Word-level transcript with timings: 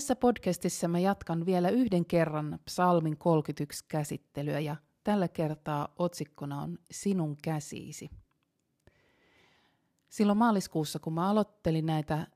Tässä 0.00 0.16
podcastissa 0.16 0.88
mä 0.88 0.98
jatkan 0.98 1.46
vielä 1.46 1.68
yhden 1.68 2.06
kerran 2.06 2.58
psalmin 2.64 3.16
31 3.16 3.84
käsittelyä 3.88 4.60
ja 4.60 4.76
tällä 5.04 5.28
kertaa 5.28 5.94
otsikkona 5.98 6.62
on 6.62 6.78
Sinun 6.90 7.36
käsiisi. 7.42 8.10
Silloin 10.08 10.38
maaliskuussa, 10.38 10.98
kun 10.98 11.12
mä 11.12 11.30
aloittelin 11.30 11.86
näitä 11.86 12.26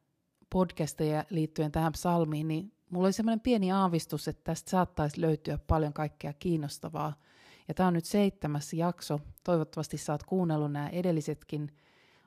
podcasteja 0.50 1.24
liittyen 1.30 1.72
tähän 1.72 1.92
psalmiin, 1.92 2.48
niin 2.48 2.72
mulla 2.90 3.06
oli 3.06 3.12
semmoinen 3.12 3.40
pieni 3.40 3.72
aavistus, 3.72 4.28
että 4.28 4.44
tästä 4.44 4.70
saattaisi 4.70 5.20
löytyä 5.20 5.58
paljon 5.58 5.92
kaikkea 5.92 6.32
kiinnostavaa. 6.32 7.20
Ja 7.68 7.74
tämä 7.74 7.86
on 7.86 7.94
nyt 7.94 8.04
seitsemäs 8.04 8.72
jakso. 8.72 9.20
Toivottavasti 9.44 9.98
saat 9.98 10.22
kuunnellut 10.22 10.72
nämä 10.72 10.88
edellisetkin. 10.88 11.76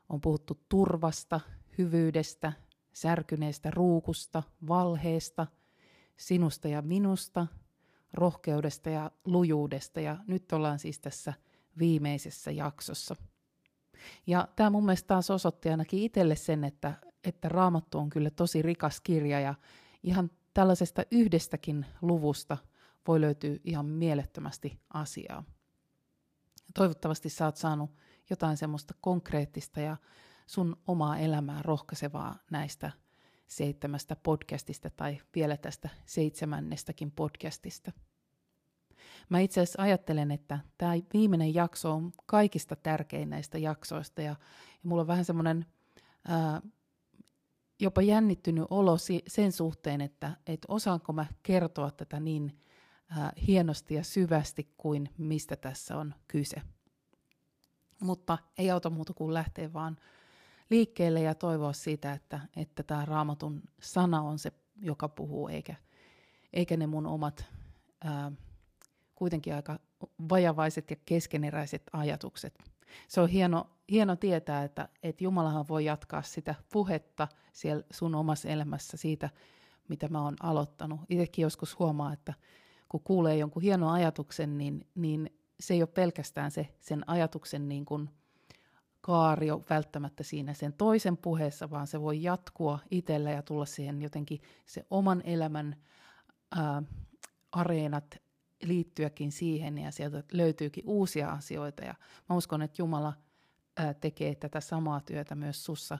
On 0.10 0.22
puhuttu 0.22 0.60
turvasta, 0.70 1.40
hyvyydestä, 1.78 2.54
särkyneestä 3.02 3.72
ruukusta, 3.72 4.44
valheesta, 4.68 5.48
sinusta 6.18 6.68
ja 6.68 6.82
minusta, 6.82 7.48
rohkeudesta 8.14 8.90
ja 8.90 9.12
lujuudesta. 9.26 10.00
Ja 10.00 10.18
nyt 10.28 10.52
ollaan 10.52 10.80
siis 10.80 11.00
tässä 11.00 11.34
viimeisessä 11.80 12.52
jaksossa. 12.52 13.16
Ja 14.28 14.48
tämä 14.56 14.70
mun 14.70 14.86
mielestä 14.86 15.08
taas 15.08 15.30
osoitti 15.30 15.70
ainakin 15.70 16.00
itselle 16.00 16.36
sen, 16.36 16.64
että, 16.64 16.94
että 17.24 17.50
Raamattu 17.50 17.98
on 17.98 18.10
kyllä 18.10 18.30
tosi 18.30 18.62
rikas 18.62 19.02
kirja 19.02 19.40
ja 19.40 19.56
ihan 20.04 20.32
tällaisesta 20.54 21.04
yhdestäkin 21.12 21.86
luvusta 22.02 22.58
voi 23.08 23.22
löytyä 23.22 23.56
ihan 23.64 23.86
mielettömästi 23.86 24.80
asiaa. 24.94 25.44
Toivottavasti 26.74 27.30
sä 27.30 27.46
oot 27.46 27.56
saanut 27.56 27.92
jotain 28.30 28.58
semmoista 28.58 28.94
konkreettista 29.02 29.80
ja 29.80 29.98
sun 30.48 30.78
omaa 30.88 31.18
elämää 31.18 31.62
rohkaisevaa 31.62 32.36
näistä 32.52 32.92
seitsemästä 33.48 34.16
podcastista 34.16 34.90
tai 34.90 35.18
vielä 35.36 35.58
tästä 35.58 35.90
seitsemännestäkin 36.06 37.12
podcastista. 37.12 37.92
Mä 39.30 39.40
itse 39.40 39.62
asiassa 39.62 39.82
ajattelen, 39.82 40.32
että 40.32 40.60
tämä 40.78 40.94
viimeinen 41.14 41.54
jakso 41.54 41.94
on 41.94 42.12
kaikista 42.26 42.76
tärkein 42.76 43.30
näistä 43.30 43.58
jaksoista 43.58 44.22
ja, 44.22 44.30
ja 44.30 44.36
mulla 44.84 45.02
on 45.02 45.08
vähän 45.08 45.26
semmoinen 45.26 45.66
jopa 47.80 48.02
jännittynyt 48.02 48.66
olo 48.70 48.98
si- 48.98 49.24
sen 49.28 49.52
suhteen, 49.52 50.02
että 50.02 50.38
et 50.48 50.66
osaanko 50.68 51.14
mä 51.14 51.26
kertoa 51.44 51.92
tätä 51.92 52.20
niin 52.20 52.62
ää, 53.10 53.32
hienosti 53.48 53.94
ja 53.94 54.04
syvästi 54.04 54.74
kuin 54.78 55.10
mistä 55.18 55.56
tässä 55.56 55.98
on 55.98 56.16
kyse. 56.28 56.62
Mutta 58.00 58.38
ei 58.58 58.72
auta 58.72 58.90
muuta 58.90 59.14
kuin 59.14 59.34
lähteä 59.34 59.74
vaan 59.74 59.98
liikkeelle 60.70 61.22
ja 61.22 61.36
toivoa 61.36 61.74
siitä, 61.74 62.14
että, 62.14 62.40
että 62.56 62.84
tämä 62.84 63.06
raamatun 63.06 63.62
sana 63.82 64.22
on 64.22 64.40
se, 64.40 64.52
joka 64.82 65.10
puhuu, 65.10 65.48
eikä, 65.48 65.76
eikä 66.54 66.78
ne 66.78 66.88
mun 66.88 67.06
omat 67.06 67.46
ää, 68.04 68.32
kuitenkin 69.16 69.56
aika 69.56 69.80
vajavaiset 70.30 70.90
ja 70.92 70.96
keskeneräiset 71.06 71.84
ajatukset. 71.94 72.64
Se 73.08 73.22
on 73.22 73.30
hieno, 73.30 73.70
hieno 73.92 74.16
tietää, 74.16 74.64
että, 74.64 74.90
että 75.04 75.24
Jumalahan 75.24 75.68
voi 75.68 75.86
jatkaa 75.86 76.22
sitä 76.22 76.56
puhetta 76.72 77.28
siellä 77.54 77.84
sun 77.92 78.16
omassa 78.16 78.50
elämässä 78.50 78.98
siitä, 78.98 79.30
mitä 79.88 80.08
mä 80.08 80.24
oon 80.24 80.36
aloittanut. 80.44 81.00
Itsekin 81.10 81.44
joskus 81.44 81.80
huomaa, 81.80 82.14
että 82.14 82.34
kun 82.90 83.02
kuulee 83.04 83.38
jonkun 83.38 83.62
hienon 83.62 83.90
ajatuksen, 83.90 84.58
niin, 84.58 84.88
niin 84.96 85.30
se 85.60 85.74
ei 85.74 85.82
ole 85.82 85.88
pelkästään 85.88 86.52
se 86.52 86.68
sen 86.80 87.10
ajatuksen 87.10 87.70
niin 87.70 87.86
kuin 87.86 88.10
kaario 89.08 89.62
välttämättä 89.70 90.24
siinä 90.24 90.54
sen 90.54 90.74
toisen 90.74 91.18
puheessa, 91.18 91.70
vaan 91.70 91.88
se 91.88 92.02
voi 92.02 92.24
jatkua 92.24 92.80
itsellä 92.92 93.32
ja 93.32 93.42
tulla 93.42 93.66
siihen 93.66 94.02
jotenkin 94.02 94.42
se 94.66 94.86
oman 94.90 95.22
elämän 95.26 95.76
ää, 96.56 96.84
areenat 97.52 98.22
liittyäkin 98.64 99.32
siihen 99.32 99.78
ja 99.78 99.92
sieltä 99.92 100.24
löytyykin 100.32 100.84
uusia 100.88 101.30
asioita. 101.30 101.84
Ja 101.84 101.96
mä 102.30 102.36
uskon, 102.36 102.62
että 102.62 102.82
Jumala 102.82 103.14
ää, 103.78 103.94
tekee 103.94 104.36
tätä 104.36 104.60
samaa 104.60 105.02
työtä 105.02 105.36
myös 105.36 105.66
sussa. 105.66 106.00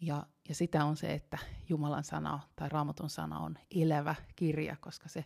Ja, 0.00 0.26
ja 0.48 0.54
sitä 0.54 0.84
on 0.84 0.96
se, 0.96 1.12
että 1.12 1.38
Jumalan 1.68 2.04
sana 2.04 2.40
tai 2.56 2.68
Raamatun 2.68 3.10
sana 3.10 3.38
on 3.38 3.58
elävä 3.74 4.14
kirja, 4.36 4.76
koska 4.80 5.08
se 5.08 5.24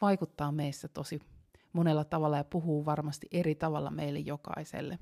vaikuttaa 0.00 0.52
meissä 0.52 0.88
tosi 0.88 1.20
monella 1.72 2.04
tavalla 2.04 2.36
ja 2.36 2.44
puhuu 2.44 2.84
varmasti 2.84 3.26
eri 3.32 3.54
tavalla 3.54 3.90
meille 3.90 4.18
jokaiselle. 4.18 4.98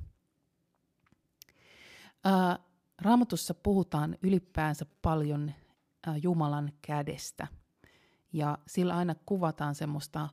Ää, 2.24 2.58
Raamatussa 3.02 3.54
puhutaan 3.54 4.18
ylipäänsä 4.22 4.86
paljon 5.02 5.52
Jumalan 6.22 6.72
kädestä 6.82 7.46
ja 8.32 8.58
sillä 8.66 8.96
aina 8.96 9.14
kuvataan 9.26 9.74
semmoista 9.74 10.28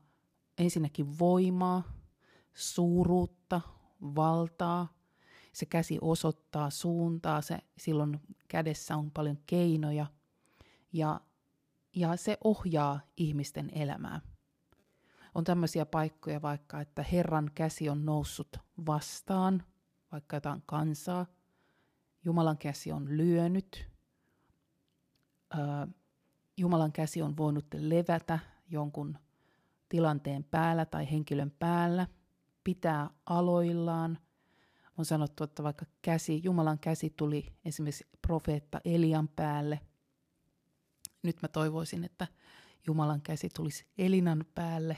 ensinnäkin 0.57 1.19
voimaa, 1.19 1.83
suuruutta, 2.53 3.61
valtaa. 4.01 4.95
Se 5.53 5.65
käsi 5.65 5.97
osoittaa 6.01 6.69
suuntaa, 6.69 7.41
se, 7.41 7.57
silloin 7.77 8.19
kädessä 8.47 8.97
on 8.97 9.11
paljon 9.11 9.37
keinoja 9.45 10.05
ja, 10.93 11.21
ja 11.95 12.15
se 12.15 12.37
ohjaa 12.43 12.99
ihmisten 13.17 13.71
elämää. 13.73 14.21
On 15.35 15.43
tämmöisiä 15.43 15.85
paikkoja 15.85 16.41
vaikka, 16.41 16.81
että 16.81 17.03
Herran 17.11 17.51
käsi 17.55 17.89
on 17.89 18.05
noussut 18.05 18.57
vastaan, 18.85 19.63
vaikka 20.11 20.35
jotain 20.35 20.63
kansaa. 20.65 21.25
Jumalan 22.25 22.57
käsi 22.57 22.91
on 22.91 23.17
lyönyt. 23.17 23.87
Jumalan 26.57 26.91
käsi 26.91 27.21
on 27.21 27.37
voinut 27.37 27.65
levätä 27.73 28.39
jonkun 28.69 29.17
tilanteen 29.89 30.43
päällä 30.43 30.85
tai 30.85 31.11
henkilön 31.11 31.51
päällä, 31.59 32.07
pitää 32.63 33.09
aloillaan. 33.25 34.17
On 34.97 35.05
sanottu, 35.05 35.43
että 35.43 35.63
vaikka 35.63 35.85
käsi, 36.01 36.41
Jumalan 36.43 36.79
käsi 36.79 37.13
tuli 37.17 37.53
esimerkiksi 37.65 38.07
profeetta 38.27 38.81
Elian 38.85 39.27
päälle. 39.27 39.79
Nyt 41.23 41.41
mä 41.41 41.47
toivoisin, 41.47 42.03
että 42.03 42.27
Jumalan 42.87 43.21
käsi 43.21 43.49
tulisi 43.55 43.85
Elinan 43.97 44.45
päälle. 44.55 44.95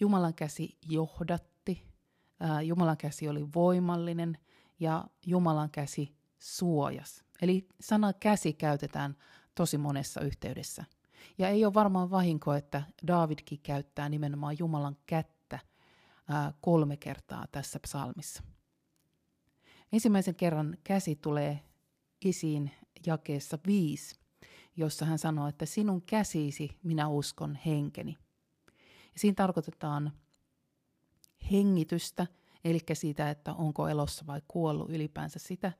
Jumalan 0.00 0.34
käsi 0.34 0.78
johdatti, 0.88 1.82
Jumalan 2.64 2.96
käsi 2.96 3.28
oli 3.28 3.48
voimallinen 3.54 4.38
ja 4.80 5.04
Jumalan 5.26 5.70
käsi 5.70 6.14
suojas. 6.38 7.24
Eli 7.42 7.68
sana 7.80 8.12
käsi 8.12 8.52
käytetään 8.52 9.16
tosi 9.54 9.78
monessa 9.78 10.20
yhteydessä– 10.20 10.84
ja 11.38 11.48
ei 11.48 11.64
ole 11.64 11.74
varmaan 11.74 12.10
vahinko, 12.10 12.54
että 12.54 12.82
Davidkin 13.06 13.60
käyttää 13.62 14.08
nimenomaan 14.08 14.56
Jumalan 14.58 14.96
kättä 15.06 15.58
kolme 16.60 16.96
kertaa 16.96 17.46
tässä 17.52 17.80
psalmissa. 17.80 18.42
Ensimmäisen 19.92 20.34
kerran 20.34 20.76
käsi 20.84 21.16
tulee 21.16 21.60
isiin 22.24 22.70
jakeessa 23.06 23.58
viisi, 23.66 24.18
jossa 24.76 25.04
hän 25.04 25.18
sanoo, 25.18 25.48
että 25.48 25.66
sinun 25.66 26.02
käsisi 26.02 26.78
minä 26.82 27.08
uskon 27.08 27.58
henkeni. 27.66 28.16
Ja 29.14 29.20
siinä 29.20 29.34
tarkoitetaan 29.34 30.12
hengitystä, 31.52 32.26
eli 32.70 32.80
sitä, 32.92 33.30
että 33.30 33.54
onko 33.54 33.88
elossa 33.88 34.26
vai 34.26 34.42
kuollut 34.48 34.90
ylipäänsä 34.90 35.38
sitä, 35.38 35.72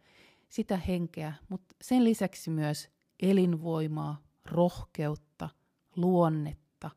sitä 0.49 0.77
henkeä, 0.77 1.33
mutta 1.49 1.75
sen 1.83 2.05
lisäksi 2.05 2.51
myös 2.51 2.89
elinvoimaa, 3.23 4.23
rohkeutta, 4.45 5.49
luonnetta, 5.97 6.91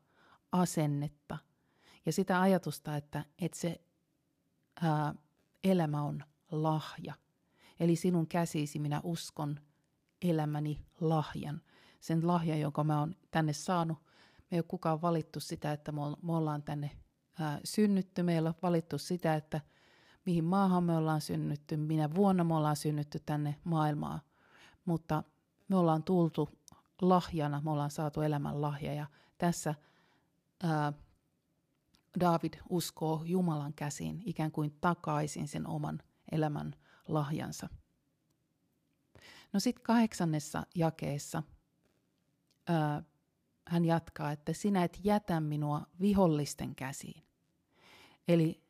asennetta 0.52 1.38
ja 2.06 2.12
sitä 2.12 2.40
ajatusta, 2.40 2.96
että, 2.96 3.24
että 3.38 3.58
se 3.58 3.80
ää, 4.82 5.14
elämä 5.64 6.02
on 6.02 6.24
lahja. 6.50 7.14
Eli 7.80 7.96
sinun 7.96 8.26
käsisi 8.26 8.78
minä 8.78 9.00
uskon 9.04 9.60
elämäni 10.22 10.86
lahjan. 11.00 11.60
Sen 12.00 12.26
lahjan, 12.26 12.60
jonka 12.60 12.84
mä 12.84 13.00
oon 13.00 13.16
tänne 13.30 13.52
saanut. 13.52 13.98
Me 14.38 14.46
ei 14.56 14.58
ole 14.58 14.64
kukaan 14.68 15.02
valittu 15.02 15.40
sitä, 15.40 15.72
että 15.72 15.92
me 16.22 16.32
ollaan 16.32 16.62
tänne 16.62 16.90
ää, 17.40 17.60
synnytty. 17.64 18.22
Meillä 18.22 18.48
on 18.48 18.54
valittu 18.62 18.98
sitä, 18.98 19.34
että 19.34 19.60
mihin 20.26 20.44
maahan 20.44 20.84
me 20.84 20.96
ollaan 20.96 21.20
synnytty, 21.20 21.76
minä 21.76 22.14
vuonna 22.14 22.44
me 22.44 22.54
ollaan 22.54 22.76
synnytty 22.76 23.20
tänne 23.26 23.56
maailmaan. 23.64 24.20
Mutta 24.84 25.24
me 25.68 25.76
ollaan 25.76 26.02
tultu 26.02 26.48
lahjana, 27.02 27.60
me 27.64 27.70
ollaan 27.70 27.90
saatu 27.90 28.20
elämän 28.20 28.62
lahja 28.62 28.94
ja 28.94 29.06
tässä 29.38 29.74
ää, 30.62 30.92
David 32.20 32.54
uskoo 32.68 33.22
Jumalan 33.24 33.74
käsiin 33.74 34.22
ikään 34.26 34.52
kuin 34.52 34.76
takaisin 34.80 35.48
sen 35.48 35.66
oman 35.66 36.02
elämän 36.32 36.74
lahjansa. 37.08 37.68
No 39.52 39.60
sitten 39.60 39.82
kahdeksannessa 39.82 40.66
jakeessa 40.74 41.42
ää, 42.68 43.02
hän 43.68 43.84
jatkaa, 43.84 44.32
että 44.32 44.52
sinä 44.52 44.84
et 44.84 45.00
jätä 45.04 45.40
minua 45.40 45.86
vihollisten 46.00 46.74
käsiin. 46.74 47.22
Eli 48.28 48.61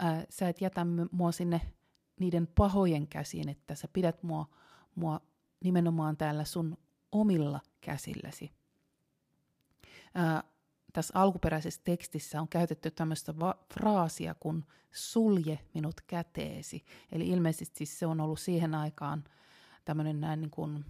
ää, 0.00 0.24
sä 0.30 0.48
et 0.48 0.60
jätä 0.60 0.86
mua 1.10 1.32
sinne 1.32 1.60
niiden 2.20 2.46
pahojen 2.46 3.08
käsiin, 3.08 3.48
että 3.48 3.74
sä 3.74 3.88
pidät 3.92 4.22
mua, 4.22 4.46
mua 4.94 5.20
nimenomaan 5.64 6.16
täällä 6.16 6.44
sun 6.44 6.76
omilla 7.12 7.60
käsilläsi. 7.80 8.50
Ää, 10.14 10.44
tässä 10.92 11.12
alkuperäisessä 11.16 11.80
tekstissä 11.84 12.40
on 12.40 12.48
käytetty 12.48 12.90
tämmöistä 12.90 13.38
va- 13.38 13.64
fraasia 13.74 14.34
kuin 14.34 14.64
sulje 14.90 15.58
minut 15.74 16.00
käteesi. 16.06 16.84
Eli 17.12 17.28
ilmeisesti 17.28 17.86
se 17.86 18.06
on 18.06 18.20
ollut 18.20 18.40
siihen 18.40 18.74
aikaan 18.74 19.24
tämmöinen 19.84 20.20
näin 20.20 20.40
niin 20.40 20.50
kuin, 20.50 20.84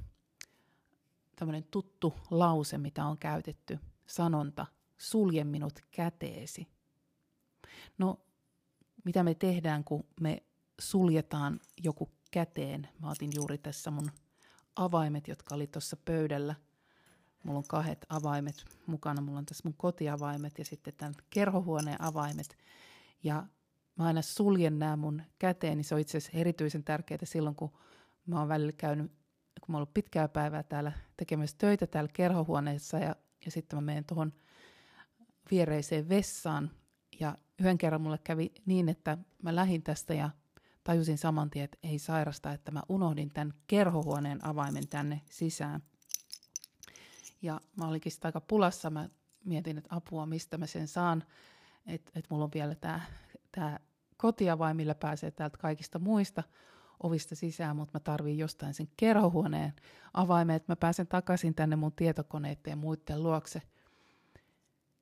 tämmöinen 1.36 1.64
tuttu 1.70 2.14
lause, 2.30 2.78
mitä 2.78 3.04
on 3.04 3.18
käytetty, 3.18 3.78
sanonta, 4.06 4.66
sulje 4.98 5.44
minut 5.44 5.80
käteesi. 5.90 6.68
No, 7.98 8.20
mitä 9.04 9.22
me 9.22 9.34
tehdään, 9.34 9.84
kun 9.84 10.04
me 10.20 10.42
suljetaan 10.80 11.60
joku 11.82 12.10
käteen? 12.30 12.88
Mä 12.98 13.10
otin 13.10 13.30
juuri 13.34 13.58
tässä 13.58 13.90
mun 13.90 14.10
avaimet, 14.76 15.28
jotka 15.28 15.54
oli 15.54 15.66
tuossa 15.66 15.96
pöydällä. 16.04 16.54
Mulla 17.44 17.58
on 17.58 17.64
kahdet 17.68 18.06
avaimet 18.08 18.64
mukana. 18.86 19.20
Mulla 19.20 19.38
on 19.38 19.46
tässä 19.46 19.68
mun 19.68 19.74
kotiavaimet 19.76 20.58
ja 20.58 20.64
sitten 20.64 20.94
tämän 20.96 21.14
kerhohuoneen 21.30 22.02
avaimet. 22.02 22.58
Ja 23.22 23.46
mä 23.96 24.04
aina 24.04 24.22
suljen 24.22 24.78
nämä 24.78 24.96
mun 24.96 25.22
käteen, 25.38 25.76
niin 25.76 25.84
se 25.84 25.94
on 25.94 26.00
itse 26.00 26.18
asiassa 26.18 26.38
erityisen 26.38 26.84
tärkeää 26.84 27.18
silloin, 27.24 27.56
kun 27.56 27.70
mä 28.26 28.38
oon 28.38 28.48
välillä 28.48 28.72
käynyt, 28.72 29.12
kun 29.60 29.72
mä 29.72 29.76
oon 29.76 29.80
ollut 29.80 29.94
pitkää 29.94 30.28
päivää 30.28 30.62
täällä 30.62 30.92
tekemässä 31.16 31.56
töitä 31.58 31.86
täällä 31.86 32.10
kerhohuoneessa 32.12 32.98
ja, 32.98 33.16
ja 33.44 33.50
sitten 33.50 33.76
mä 33.76 33.80
menen 33.80 34.04
tuohon 34.04 34.32
viereiseen 35.50 36.08
vessaan. 36.08 36.70
Ja 37.20 37.36
yhden 37.60 37.78
kerran 37.78 38.00
mulle 38.00 38.18
kävi 38.18 38.52
niin, 38.66 38.88
että 38.88 39.18
mä 39.42 39.54
lähdin 39.54 39.82
tästä 39.82 40.14
ja 40.14 40.30
tajusin 40.84 41.18
saman 41.18 41.50
tien, 41.50 41.64
että 41.64 41.78
ei 41.82 41.98
sairasta, 41.98 42.52
että 42.52 42.70
mä 42.70 42.82
unohdin 42.88 43.30
tämän 43.34 43.54
kerhohuoneen 43.66 44.46
avaimen 44.46 44.88
tänne 44.88 45.20
sisään. 45.30 45.82
Ja 47.42 47.60
mä 47.76 47.88
olinkin 47.88 48.12
sitä 48.12 48.28
aika 48.28 48.40
pulassa, 48.40 48.90
mä 48.90 49.08
mietin, 49.44 49.78
että 49.78 49.96
apua, 49.96 50.26
mistä 50.26 50.58
mä 50.58 50.66
sen 50.66 50.88
saan, 50.88 51.24
että 51.86 52.10
et 52.14 52.30
mulla 52.30 52.44
on 52.44 52.50
vielä 52.54 52.74
tämä 52.74 53.00
tää 53.52 53.80
kotiavain, 54.16 54.76
millä 54.76 54.94
pääsee 54.94 55.30
täältä 55.30 55.58
kaikista 55.58 55.98
muista 55.98 56.42
ovista 57.02 57.34
sisään, 57.34 57.76
mutta 57.76 57.98
mä 57.98 58.00
tarviin 58.00 58.38
jostain 58.38 58.74
sen 58.74 58.88
kerhohuoneen 58.96 59.72
avaimen, 60.14 60.56
että 60.56 60.72
mä 60.72 60.76
pääsen 60.76 61.06
takaisin 61.06 61.54
tänne 61.54 61.76
mun 61.76 61.92
tietokoneiden 61.92 62.70
ja 62.70 62.76
muiden 62.76 63.22
luokse. 63.22 63.62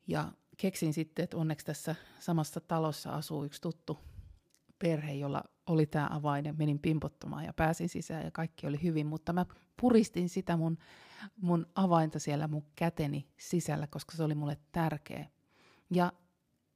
Ja 0.07 0.33
keksin 0.59 0.93
sitten, 0.93 1.23
että 1.23 1.37
onneksi 1.37 1.67
tässä 1.67 1.95
samassa 2.19 2.61
talossa 2.61 3.11
asuu 3.11 3.45
yksi 3.45 3.61
tuttu 3.61 3.99
perhe, 4.79 5.13
jolla 5.13 5.45
oli 5.67 5.87
tämä 5.87 6.09
avain 6.11 6.45
ja 6.45 6.53
menin 6.53 6.79
pimpottamaan 6.79 7.45
ja 7.45 7.53
pääsin 7.53 7.89
sisään 7.89 8.25
ja 8.25 8.31
kaikki 8.31 8.67
oli 8.67 8.83
hyvin, 8.83 9.07
mutta 9.07 9.33
mä 9.33 9.47
puristin 9.81 10.29
sitä 10.29 10.57
mun, 10.57 10.79
mun 11.37 11.67
avainta 11.75 12.19
siellä 12.19 12.49
mun 12.49 12.67
käteni 12.77 13.29
sisällä, 13.39 13.87
koska 13.87 14.17
se 14.17 14.23
oli 14.23 14.35
mulle 14.35 14.59
tärkeä. 14.73 15.27
Ja 15.91 16.13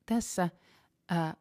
tässä 0.06 0.48
ää, 1.08 1.34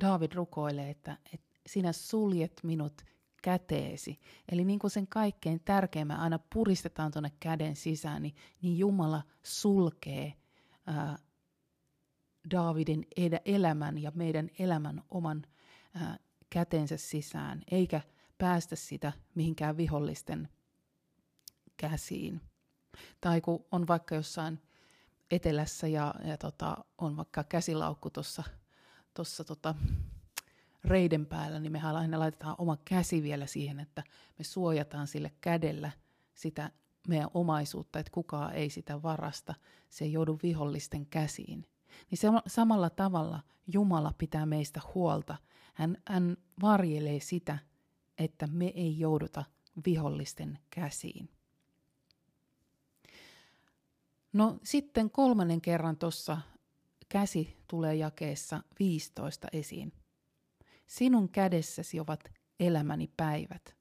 David 0.00 0.32
rukoilee, 0.32 0.90
että, 0.90 1.18
että 1.32 1.60
sinä 1.66 1.92
suljet 1.92 2.60
minut 2.62 3.02
käteesi. 3.42 4.20
Eli 4.52 4.64
niin 4.64 4.78
kuin 4.78 4.90
sen 4.90 5.06
kaikkein 5.06 5.60
tärkeimmän 5.64 6.20
aina 6.20 6.38
puristetaan 6.54 7.12
tuonne 7.12 7.32
käden 7.40 7.76
sisään, 7.76 8.22
niin, 8.22 8.34
niin 8.62 8.78
Jumala 8.78 9.22
sulkee 9.42 10.34
ää, 10.86 11.18
Davidin 12.50 13.06
elämän 13.44 13.98
ja 13.98 14.12
meidän 14.14 14.50
elämän 14.58 15.02
oman 15.10 15.46
ää, 15.94 16.18
kätensä 16.50 16.96
sisään, 16.96 17.62
eikä 17.70 18.00
päästä 18.38 18.76
sitä 18.76 19.12
mihinkään 19.34 19.76
vihollisten 19.76 20.48
käsiin. 21.76 22.40
Tai 23.20 23.40
kun 23.40 23.64
on 23.72 23.86
vaikka 23.86 24.14
jossain 24.14 24.62
etelässä 25.30 25.88
ja, 25.88 26.14
ja 26.24 26.38
tota, 26.38 26.84
on 26.98 27.16
vaikka 27.16 27.44
käsilaukku 27.44 28.10
tuossa 28.10 28.42
tossa, 29.14 29.44
tota, 29.44 29.74
reiden 30.84 31.26
päällä, 31.26 31.60
niin 31.60 31.72
mehän 31.72 31.96
aina 31.96 32.18
laitetaan 32.18 32.54
oma 32.58 32.78
käsi 32.84 33.22
vielä 33.22 33.46
siihen, 33.46 33.80
että 33.80 34.02
me 34.38 34.44
suojataan 34.44 35.06
sille 35.06 35.32
kädellä 35.40 35.90
sitä 36.34 36.70
meidän 37.08 37.30
omaisuutta, 37.34 37.98
että 37.98 38.12
kukaan 38.12 38.54
ei 38.54 38.70
sitä 38.70 39.02
varasta, 39.02 39.54
se 39.88 40.04
ei 40.04 40.12
joudu 40.12 40.38
vihollisten 40.42 41.06
käsiin. 41.06 41.66
Niin 42.10 42.42
samalla 42.46 42.90
tavalla 42.90 43.40
Jumala 43.66 44.12
pitää 44.18 44.46
meistä 44.46 44.80
huolta. 44.94 45.36
Hän, 45.74 45.96
hän 46.08 46.36
varjelee 46.62 47.20
sitä, 47.20 47.58
että 48.18 48.46
me 48.46 48.66
ei 48.66 48.98
jouduta 48.98 49.44
vihollisten 49.86 50.58
käsiin. 50.70 51.28
No 54.32 54.58
sitten 54.64 55.10
kolmannen 55.10 55.60
kerran 55.60 55.96
tuossa 55.96 56.38
käsi 57.08 57.56
tulee 57.68 57.94
jakeessa 57.94 58.62
15 58.78 59.48
esiin. 59.52 59.92
Sinun 60.86 61.28
kädessäsi 61.28 62.00
ovat 62.00 62.32
elämäni 62.60 63.10
päivät. 63.16 63.76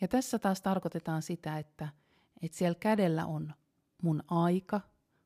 Ja 0.00 0.08
tässä 0.08 0.38
taas 0.38 0.60
tarkoitetaan 0.62 1.22
sitä, 1.22 1.58
että, 1.58 1.88
että 2.42 2.58
siellä 2.58 2.78
kädellä 2.80 3.26
on 3.26 3.54
mun 4.02 4.22
aika, 4.28 4.80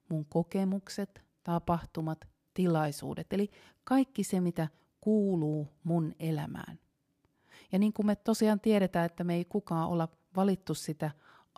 mun 0.08 0.24
kokemukset, 0.24 1.29
tapahtumat, 1.44 2.28
tilaisuudet, 2.54 3.32
eli 3.32 3.50
kaikki 3.84 4.24
se, 4.24 4.40
mitä 4.40 4.68
kuuluu 5.00 5.68
mun 5.84 6.14
elämään. 6.18 6.78
Ja 7.72 7.78
niin 7.78 7.92
kuin 7.92 8.06
me 8.06 8.16
tosiaan 8.16 8.60
tiedetään, 8.60 9.06
että 9.06 9.24
me 9.24 9.34
ei 9.34 9.44
kukaan 9.44 9.88
olla 9.88 10.08
valittu 10.36 10.74
sitä 10.74 11.10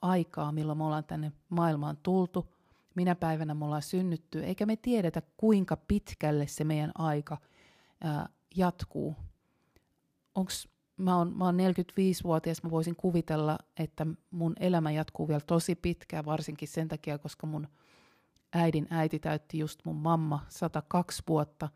aikaa, 0.03 0.53
milloin 0.53 0.79
me 0.79 0.85
ollaan 0.85 1.05
tänne 1.05 1.33
maailmaan 1.49 1.97
tultu, 2.03 2.55
minä 2.95 3.15
päivänä 3.15 3.55
me 3.55 3.65
ollaan 3.65 3.83
synnytty, 3.83 4.45
eikä 4.45 4.67
me 4.67 4.77
tiedetä, 4.77 5.23
kuinka 5.37 5.77
pitkälle 5.77 6.47
se 6.47 6.65
meidän 6.65 6.93
aika 6.95 7.39
ää, 8.01 8.29
jatkuu. 8.57 9.17
Onks, 10.35 10.69
mä, 10.97 11.17
oon, 11.17 11.37
mä 11.37 11.45
oon 11.45 11.57
45-vuotias, 11.57 12.63
mä 12.63 12.71
voisin 12.71 12.97
kuvitella, 12.97 13.59
että 13.77 14.07
mun 14.31 14.53
elämä 14.61 14.91
jatkuu 14.91 15.29
vielä 15.29 15.41
tosi 15.41 15.75
pitkään, 15.75 16.25
varsinkin 16.25 16.69
sen 16.69 16.89
takia, 16.89 17.19
koska 17.19 17.47
mun 17.47 17.69
äidin 18.53 18.87
äiti 18.91 19.19
täytti 19.19 19.59
just 19.59 19.81
mun 19.85 19.97
mamma 19.97 20.47
102 20.49 21.23
vuotta, 21.29 21.69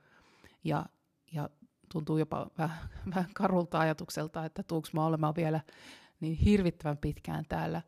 ja, 0.65 0.87
ja 1.33 1.51
tuntuu 1.93 2.19
jopa 2.19 2.51
vähän, 2.59 2.89
vähän 3.15 3.31
karulta 3.35 3.79
ajatukselta, 3.79 4.45
että 4.45 4.63
tuuks 4.63 4.93
mä 4.93 5.07
olemaan 5.07 5.37
vielä 5.37 5.61
niin 6.21 6.37
hirvittävän 6.37 6.99
pitkään 6.99 7.45
täällä. 7.49 7.83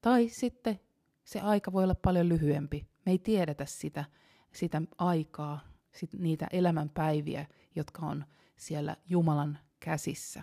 Tai 0.00 0.28
sitten 0.28 0.80
se 1.24 1.40
aika 1.40 1.72
voi 1.72 1.84
olla 1.84 1.94
paljon 1.94 2.28
lyhyempi. 2.28 2.86
Me 3.06 3.12
ei 3.12 3.18
tiedetä 3.18 3.66
sitä, 3.66 4.04
sitä 4.52 4.82
aikaa, 4.98 5.60
sit 5.92 6.14
niitä 6.14 6.46
elämänpäiviä, 6.52 7.46
jotka 7.74 8.06
on 8.06 8.24
siellä 8.56 8.96
Jumalan 9.08 9.58
käsissä. 9.80 10.42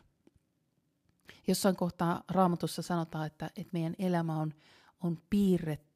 Jossain 1.48 1.76
kohtaa 1.76 2.24
raamatussa 2.30 2.82
sanotaan, 2.82 3.28
että, 3.28 3.46
että 3.46 3.70
meidän 3.74 3.96
elämä 4.00 4.36
on, 4.36 4.54
on 5.04 5.22
piirretty 5.30 5.89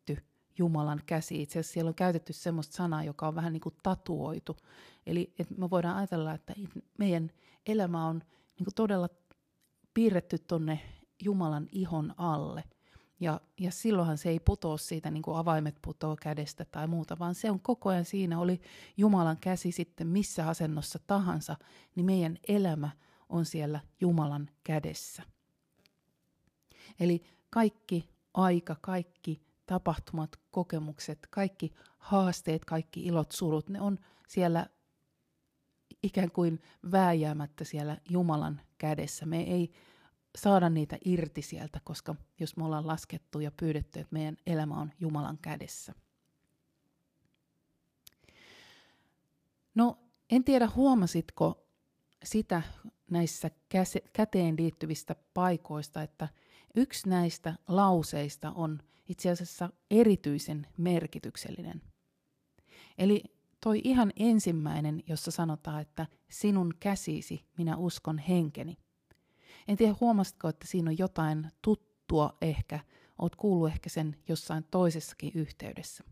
Jumalan 0.57 1.01
käsi. 1.05 1.41
Itse 1.41 1.59
asiassa 1.59 1.73
siellä 1.73 1.89
on 1.89 1.95
käytetty 1.95 2.33
semmoista 2.33 2.75
sanaa, 2.75 3.03
joka 3.03 3.27
on 3.27 3.35
vähän 3.35 3.53
niin 3.53 3.61
kuin 3.61 3.75
tatuoitu. 3.83 4.57
Eli 5.05 5.33
että 5.39 5.53
me 5.57 5.69
voidaan 5.69 5.97
ajatella, 5.97 6.33
että 6.33 6.53
meidän 6.97 7.31
elämä 7.65 8.07
on 8.07 8.19
niin 8.59 8.65
kuin 8.65 8.75
todella 8.75 9.09
piirretty 9.93 10.39
tonne 10.39 10.79
Jumalan 11.23 11.67
ihon 11.71 12.13
alle. 12.17 12.63
Ja, 13.19 13.41
ja 13.59 13.71
silloinhan 13.71 14.17
se 14.17 14.29
ei 14.29 14.39
putoa 14.39 14.77
siitä, 14.77 15.11
niin 15.11 15.23
kuin 15.23 15.37
avaimet 15.37 15.75
putoaa 15.81 16.15
kädestä 16.15 16.65
tai 16.65 16.87
muuta, 16.87 17.19
vaan 17.19 17.35
se 17.35 17.51
on 17.51 17.59
koko 17.59 17.89
ajan 17.89 18.05
siinä, 18.05 18.39
oli 18.39 18.61
Jumalan 18.97 19.37
käsi 19.37 19.71
sitten 19.71 20.07
missä 20.07 20.47
asennossa 20.47 20.99
tahansa, 21.07 21.55
niin 21.95 22.05
meidän 22.05 22.37
elämä 22.47 22.89
on 23.29 23.45
siellä 23.45 23.79
Jumalan 24.01 24.49
kädessä. 24.63 25.23
Eli 26.99 27.23
kaikki 27.49 28.09
aika, 28.33 28.75
kaikki 28.81 29.41
tapahtumat, 29.65 30.39
kokemukset, 30.51 31.27
kaikki 31.29 31.73
haasteet, 31.97 32.65
kaikki 32.65 33.05
ilot, 33.05 33.31
surut, 33.31 33.69
ne 33.69 33.81
on 33.81 33.99
siellä 34.27 34.67
ikään 36.03 36.31
kuin 36.31 36.61
vääjäämättä 36.91 37.63
siellä 37.63 37.97
Jumalan 38.09 38.61
kädessä. 38.77 39.25
Me 39.25 39.41
ei 39.41 39.71
saada 40.37 40.69
niitä 40.69 40.97
irti 41.05 41.41
sieltä, 41.41 41.81
koska 41.83 42.15
jos 42.39 42.57
me 42.57 42.65
ollaan 42.65 42.87
laskettu 42.87 43.39
ja 43.39 43.51
pyydetty, 43.51 43.99
että 43.99 44.13
meidän 44.13 44.37
elämä 44.45 44.81
on 44.81 44.91
Jumalan 44.99 45.37
kädessä. 45.41 45.93
No, 49.75 49.99
en 50.29 50.43
tiedä 50.43 50.69
huomasitko 50.75 51.67
sitä 52.23 52.61
näissä 53.11 53.51
käteen 54.13 54.55
liittyvistä 54.57 55.15
paikoista, 55.33 56.01
että 56.01 56.27
yksi 56.75 57.09
näistä 57.09 57.55
lauseista 57.67 58.51
on 58.51 58.79
itse 59.09 59.29
asiassa 59.29 59.69
erityisen 59.91 60.67
merkityksellinen. 60.77 61.81
Eli 62.97 63.23
toi 63.63 63.81
ihan 63.83 64.13
ensimmäinen, 64.15 65.03
jossa 65.07 65.31
sanotaan, 65.31 65.81
että 65.81 66.07
sinun 66.29 66.73
käsisi 66.79 67.45
minä 67.57 67.77
uskon 67.77 68.17
henkeni. 68.17 68.77
En 69.67 69.77
tiedä, 69.77 69.95
huomasitko, 70.01 70.49
että 70.49 70.67
siinä 70.67 70.89
on 70.89 70.97
jotain 70.97 71.51
tuttua 71.61 72.37
ehkä, 72.41 72.79
oot 73.17 73.35
kuullut 73.35 73.69
ehkä 73.69 73.89
sen 73.89 74.15
jossain 74.27 74.63
toisessakin 74.71 75.31
yhteydessä. 75.35 76.03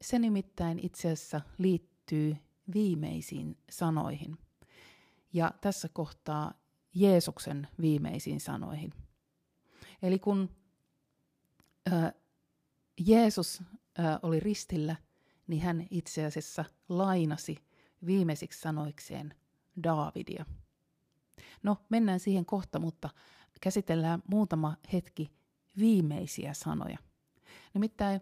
Se, 0.00 0.18
nimittäin 0.18 0.78
itse 0.82 1.10
asiassa 1.10 1.40
liittyy 1.58 2.36
viimeisiin 2.74 3.58
sanoihin. 3.70 4.38
Ja 5.32 5.52
tässä 5.60 5.88
kohtaa 5.88 6.54
Jeesuksen 6.94 7.68
viimeisiin 7.80 8.40
sanoihin. 8.40 8.92
Eli 10.02 10.18
kun 10.18 10.50
äh, 11.92 12.12
Jeesus 13.06 13.62
äh, 13.98 14.18
oli 14.22 14.40
ristillä, 14.40 14.96
niin 15.46 15.62
hän 15.62 15.86
itse 15.90 16.24
asiassa 16.24 16.64
lainasi 16.88 17.56
viimeisiksi 18.06 18.60
sanoikseen 18.60 19.34
Daavidia. 19.82 20.44
No, 21.62 21.76
mennään 21.88 22.20
siihen 22.20 22.46
kohta, 22.46 22.78
mutta 22.78 23.10
käsitellään 23.60 24.22
muutama 24.30 24.76
hetki 24.92 25.32
viimeisiä 25.78 26.54
sanoja. 26.54 26.98
Nimittäin 27.74 28.20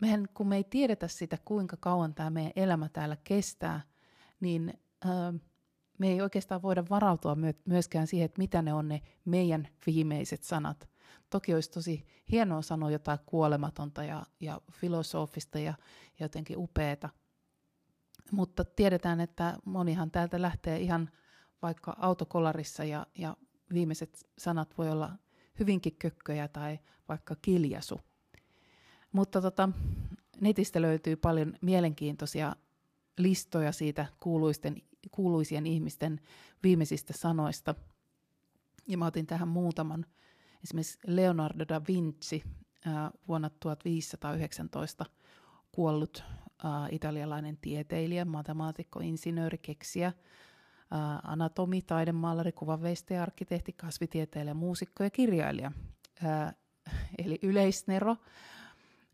mehän, 0.00 0.28
kun 0.34 0.48
me 0.48 0.56
ei 0.56 0.64
tiedetä 0.64 1.08
sitä, 1.08 1.38
kuinka 1.44 1.76
kauan 1.80 2.14
tämä 2.14 2.30
meidän 2.30 2.52
elämä 2.56 2.88
täällä 2.88 3.16
kestää, 3.24 3.80
niin 4.40 4.74
ää, 5.04 5.32
me 5.98 6.08
ei 6.08 6.20
oikeastaan 6.20 6.62
voida 6.62 6.84
varautua 6.90 7.36
myöskään 7.64 8.06
siihen, 8.06 8.24
että 8.24 8.38
mitä 8.38 8.62
ne 8.62 8.74
on 8.74 8.88
ne 8.88 9.02
meidän 9.24 9.68
viimeiset 9.86 10.42
sanat. 10.42 10.89
Toki 11.30 11.54
olisi 11.54 11.70
tosi 11.70 12.06
hienoa 12.30 12.62
sanoa 12.62 12.90
jotain 12.90 13.18
kuolematonta 13.26 14.04
ja, 14.04 14.22
ja 14.40 14.60
filosofista 14.72 15.58
ja, 15.58 15.74
jotenkin 16.20 16.58
upeeta. 16.58 17.08
Mutta 18.30 18.64
tiedetään, 18.64 19.20
että 19.20 19.58
monihan 19.64 20.10
täältä 20.10 20.42
lähtee 20.42 20.80
ihan 20.80 21.10
vaikka 21.62 21.96
autokolarissa 21.98 22.84
ja, 22.84 23.06
ja 23.18 23.36
viimeiset 23.72 24.28
sanat 24.38 24.78
voi 24.78 24.90
olla 24.90 25.10
hyvinkin 25.58 25.96
kökköjä 25.96 26.48
tai 26.48 26.78
vaikka 27.08 27.36
kiljasu. 27.42 28.00
Mutta 29.12 29.40
tota, 29.40 29.68
netistä 30.40 30.82
löytyy 30.82 31.16
paljon 31.16 31.54
mielenkiintoisia 31.60 32.56
listoja 33.18 33.72
siitä 33.72 34.06
kuuluisten, 34.20 34.76
kuuluisien 35.10 35.66
ihmisten 35.66 36.20
viimeisistä 36.62 37.12
sanoista. 37.12 37.74
Ja 38.88 38.98
mä 38.98 39.06
otin 39.06 39.26
tähän 39.26 39.48
muutaman. 39.48 40.06
Esimerkiksi 40.64 40.98
Leonardo 41.06 41.64
da 41.68 41.80
Vinci 41.88 42.42
vuonna 43.28 43.50
1519 43.60 45.06
kuollut 45.72 46.24
italialainen 46.90 47.56
tieteilijä, 47.56 48.24
matemaatikko, 48.24 49.00
insinööri, 49.00 49.58
keksijä, 49.58 50.12
anatomi, 51.22 51.82
taidemaalari, 51.82 52.52
kuvanveistäjä, 52.52 53.22
arkkitehti, 53.22 53.72
kasvitieteilijä, 53.72 54.54
muusikko 54.54 55.04
ja 55.04 55.10
kirjailija. 55.10 55.72
Eli 57.18 57.38
yleisnero, 57.42 58.16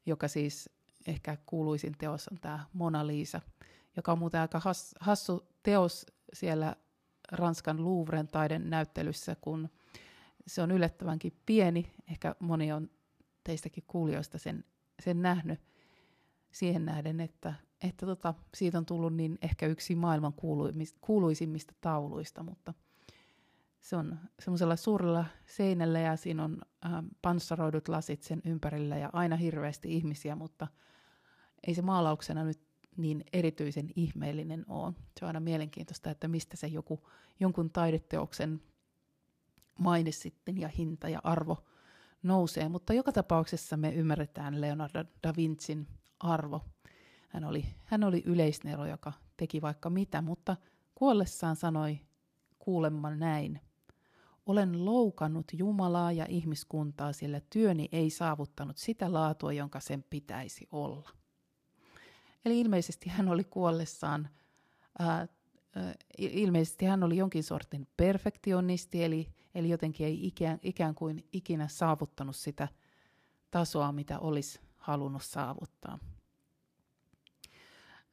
joka 0.07 0.29
siis 0.29 0.71
ehkä 1.07 1.37
kuuluisin 1.47 1.95
teos 1.99 2.29
on 2.29 2.39
tämä 2.41 2.65
Mona 2.73 3.07
Lisa, 3.07 3.41
joka 3.97 4.13
on 4.13 4.19
muuten 4.19 4.41
aika 4.41 4.61
has, 4.65 4.95
hassu 5.01 5.49
teos 5.63 6.07
siellä 6.33 6.77
Ranskan 7.33 7.85
Louvren 7.85 8.29
taiden 8.29 8.71
näyttelyssä, 8.71 9.37
kun 9.41 9.69
se 10.47 10.63
on 10.63 10.71
yllättävänkin 10.71 11.41
pieni. 11.47 11.93
Ehkä 12.11 12.35
moni 12.41 12.73
on 12.73 12.91
teistäkin 13.45 13.85
kuulijoista 13.87 14.39
sen, 14.39 14.65
sen 15.03 15.23
nähnyt 15.23 15.61
siihen 16.53 16.85
nähden, 16.85 17.21
että, 17.21 17.55
että 17.83 18.07
tota, 18.07 18.35
siitä 18.55 18.79
on 18.79 18.87
tullut 18.87 19.15
niin 19.15 19.39
ehkä 19.43 19.67
yksi 19.67 19.95
maailman 19.95 20.35
kuuluisimmista 21.01 21.75
tauluista, 21.81 22.43
mutta 22.43 22.75
se 23.81 23.97
on 23.97 24.19
semmoisella 24.41 24.77
suurella 24.77 25.25
seinällä 25.47 26.01
ja 26.01 26.17
siinä 26.17 26.45
on 26.45 26.59
äh, 26.85 26.93
panssaroidut 27.23 27.89
lasit 27.89 28.23
sen 28.23 28.43
ympärillä 28.45 28.97
ja 28.99 29.11
aina 29.13 29.37
hirveästi 29.37 29.97
ihmisiä, 29.97 30.37
mutta 30.37 30.67
ei 31.67 31.75
se 31.75 31.83
maalauksena 31.83 32.45
nyt 32.45 32.61
niin 32.97 33.25
erityisen 33.33 33.91
ihmeellinen 33.97 34.65
ole. 34.69 34.93
Se 35.19 35.25
on 35.25 35.27
aina 35.27 35.41
mielenkiintoista, 35.41 36.11
että 36.11 36.29
mistä 36.29 36.57
se 36.57 36.67
joku, 36.67 37.09
jonkun 37.41 37.71
taideteoksen 37.71 38.63
maine 39.79 40.13
sitten 40.13 40.59
ja 40.59 40.69
hinta 40.69 41.09
ja 41.09 41.21
arvo 41.25 41.65
nousee. 42.23 42.69
Mutta 42.69 42.93
joka 42.93 43.13
tapauksessa 43.13 43.77
me 43.77 43.95
ymmärretään 43.95 44.61
Leonardo 44.61 45.05
da 45.23 45.33
Vincin 45.37 45.87
arvo. 46.21 46.65
Hän 47.29 47.45
oli, 47.45 47.65
hän 47.85 48.05
oli 48.05 48.23
yleisnero, 48.27 48.87
joka 48.87 49.13
teki 49.37 49.63
vaikka 49.63 49.91
mitä, 49.91 50.23
mutta 50.23 50.57
kuollessaan 50.95 51.57
sanoi 51.57 52.01
kuulemma 52.59 53.11
näin. 53.11 53.61
Olen 54.47 54.85
loukannut 54.85 55.47
Jumalaa 55.53 56.13
ja 56.13 56.27
ihmiskuntaa, 56.29 57.13
sillä 57.13 57.41
työni 57.51 57.89
ei 57.93 58.11
saavuttanut 58.11 58.77
sitä 58.77 59.13
laatua, 59.13 59.53
jonka 59.53 59.81
sen 59.81 60.05
pitäisi 60.11 60.69
olla. 60.73 61.11
Eli 62.45 62.61
ilmeisesti 62.61 63.09
hän 63.09 63.29
oli 63.29 63.45
kuollessaan, 63.45 64.29
ää, 64.99 65.29
ilmeisesti 66.19 66.85
hän 66.85 67.03
oli 67.03 67.17
jonkin 67.17 67.43
sortin 67.43 67.89
perfektionisti, 67.97 69.05
eli, 69.05 69.29
eli 69.57 69.69
jotenkin 69.69 70.07
ei 70.07 70.27
ikään, 70.27 70.59
ikään 70.63 70.95
kuin 70.95 71.29
ikinä 71.33 71.69
saavuttanut 71.69 72.37
sitä 72.37 72.69
tasoa, 73.51 73.93
mitä 73.93 74.19
olisi 74.19 74.61
halunnut 74.77 75.23
saavuttaa. 75.23 75.99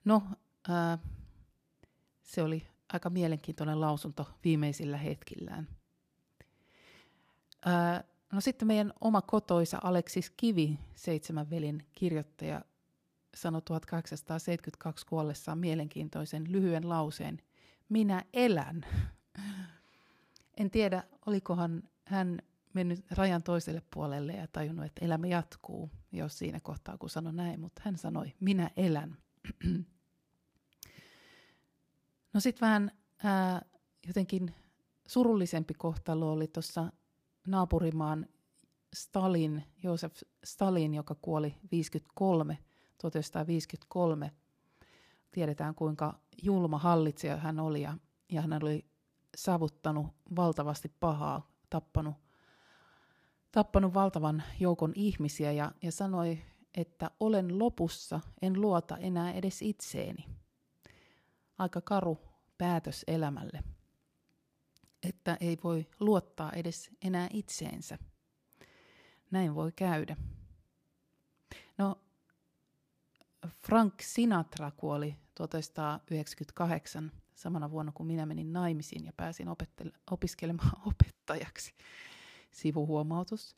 No, 0.06 0.24
ää, 0.70 0.98
se 2.22 2.44
oli 2.44 2.68
aika 2.94 3.10
mielenkiintoinen 3.10 3.82
lausunto 3.82 4.30
viimeisillä 4.44 4.98
hetkillään. 4.98 5.68
Ää, 7.66 8.04
no 8.32 8.42
sitten 8.42 8.68
meidän 8.68 8.94
oma 9.02 9.22
kotoisa 9.22 9.80
Aleksis 9.84 10.30
Kivi, 10.30 10.80
seitsemän 10.96 11.50
velin 11.50 11.86
kirjoittaja, 11.92 12.62
sanoi 13.36 13.62
1872 13.62 15.06
kuollessaan 15.06 15.58
mielenkiintoisen 15.58 16.52
lyhyen 16.52 16.90
lauseen, 16.90 17.42
minä 17.90 18.24
elän. 18.34 18.86
En 20.58 20.72
tiedä, 20.72 21.04
olikohan 21.26 21.84
hän 22.06 22.40
mennyt 22.74 23.06
rajan 23.12 23.44
toiselle 23.44 23.82
puolelle 23.94 24.34
ja 24.34 24.48
tajunnut, 24.48 24.86
että 24.86 25.06
elämä 25.06 25.28
jatkuu, 25.28 25.92
jos 26.12 26.38
siinä 26.38 26.60
kohtaa 26.60 26.98
kun 26.98 27.10
sanoi 27.10 27.34
näin, 27.34 27.60
mutta 27.60 27.82
hän 27.86 27.98
sanoi, 27.98 28.34
minä 28.40 28.72
elän. 28.78 29.18
no 32.34 32.40
sitten 32.40 32.66
vähän 32.66 32.92
ää, 33.24 33.66
jotenkin 34.08 34.56
surullisempi 35.08 35.74
kohtalo 35.74 36.32
oli 36.32 36.48
tuossa 36.48 36.92
naapurimaan 37.48 38.26
Stalin, 38.94 39.64
Joosef 39.84 40.16
Stalin, 40.44 40.94
joka 40.94 41.16
kuoli 41.22 41.56
53 41.72 42.58
1953 42.98 44.32
tiedetään 45.32 45.76
kuinka 45.76 46.20
julma 46.42 46.78
hallitsija 46.78 47.38
hän 47.38 47.60
oli 47.60 47.82
ja, 47.82 47.98
ja 48.32 48.42
hän 48.42 48.64
oli 48.64 48.86
saavuttanut 49.38 50.08
valtavasti 50.36 50.92
pahaa, 51.00 51.52
tappanut, 51.70 52.16
tappanut 53.52 53.94
valtavan 53.94 54.44
joukon 54.60 54.92
ihmisiä 54.96 55.52
ja, 55.52 55.72
ja 55.82 55.92
sanoi, 55.92 56.42
että 56.78 57.12
olen 57.20 57.60
lopussa, 57.60 58.20
en 58.42 58.62
luota 58.62 58.98
enää 58.98 59.32
edes 59.32 59.62
itseeni. 59.62 60.26
Aika 61.58 61.82
karu 61.82 62.18
päätös 62.58 63.04
elämälle, 63.08 63.64
että 65.04 65.38
ei 65.42 65.58
voi 65.64 65.90
luottaa 66.00 66.52
edes 66.52 66.90
enää 67.02 67.28
itseensä. 67.34 67.98
Näin 69.32 69.56
voi 69.56 69.72
käydä. 69.72 70.16
No 71.78 72.02
Frank 73.68 73.94
Sinatra 74.02 74.72
kuoli 74.72 75.16
1998 75.36 77.12
samana 77.36 77.72
vuonna, 77.72 77.92
kun 77.92 78.08
minä 78.08 78.26
menin 78.26 78.54
naimisiin 78.54 79.06
ja 79.06 79.14
pääsin 79.18 79.48
opiskelemaan 80.12 80.82
opettajaksi. 80.92 81.74
Sivuhuomautus. 82.52 83.56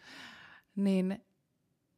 Niin 0.75 1.25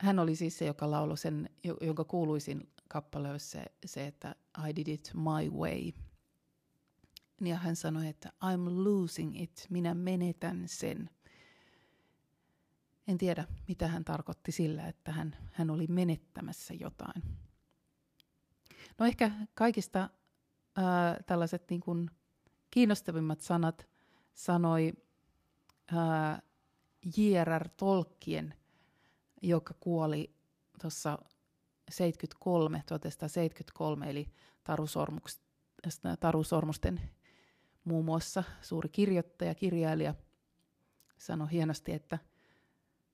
hän 0.01 0.19
oli 0.19 0.35
siis 0.35 0.57
se, 0.57 0.65
joka 0.65 0.91
lauloi 0.91 1.17
sen, 1.17 1.49
jonka 1.81 2.03
kuuluisin 2.03 2.69
kappale 2.87 3.31
olisi 3.31 3.47
se, 3.47 3.65
se, 3.85 4.07
että 4.07 4.35
I 4.69 4.75
did 4.75 4.87
it 4.87 5.11
my 5.13 5.49
way. 5.49 5.91
Ja 7.41 7.55
hän 7.55 7.75
sanoi, 7.75 8.07
että 8.07 8.29
I'm 8.29 8.83
losing 8.83 9.41
it, 9.41 9.67
minä 9.69 9.93
menetän 9.93 10.63
sen. 10.65 11.09
En 13.07 13.17
tiedä, 13.17 13.47
mitä 13.67 13.87
hän 13.87 14.05
tarkoitti 14.05 14.51
sillä, 14.51 14.87
että 14.87 15.11
hän, 15.11 15.35
hän 15.51 15.69
oli 15.69 15.87
menettämässä 15.87 16.73
jotain. 16.73 17.23
No 18.99 19.05
ehkä 19.05 19.31
kaikista 19.53 20.09
ää, 20.77 21.23
tällaiset 21.25 21.69
niin 21.69 21.81
kuin 21.81 22.11
kiinnostavimmat 22.71 23.41
sanat 23.41 23.87
sanoi 24.33 24.93
J.R.R. 27.17 27.69
Tolkien, 27.77 28.53
joka 29.41 29.73
kuoli 29.79 30.35
tuossa 30.81 31.17
73, 31.89 32.83
1973, 32.85 34.09
eli 34.09 34.27
Taru 36.19 36.43
Sormusten 36.43 37.01
muun 37.83 38.05
muassa 38.05 38.43
suuri 38.61 38.89
kirjoittaja, 38.89 39.55
kirjailija, 39.55 40.15
sanoi 41.17 41.51
hienosti, 41.51 41.93
että 41.93 42.19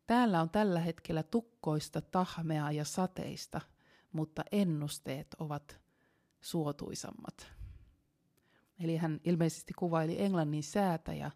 täällä 0.07 0.41
on 0.41 0.49
tällä 0.49 0.79
hetkellä 0.79 1.23
tukkoista, 1.23 2.01
tahmea 2.01 2.71
ja 2.71 2.85
sateista, 2.85 3.61
mutta 4.11 4.43
ennusteet 4.51 5.27
ovat 5.39 5.82
suotuisammat. 6.43 7.51
Eli 8.79 8.97
hän 8.97 9.19
ilmeisesti 9.23 9.73
kuvaili 9.73 10.21
Englannin 10.21 10.63
säätä 10.63 11.13
ja, 11.13 11.31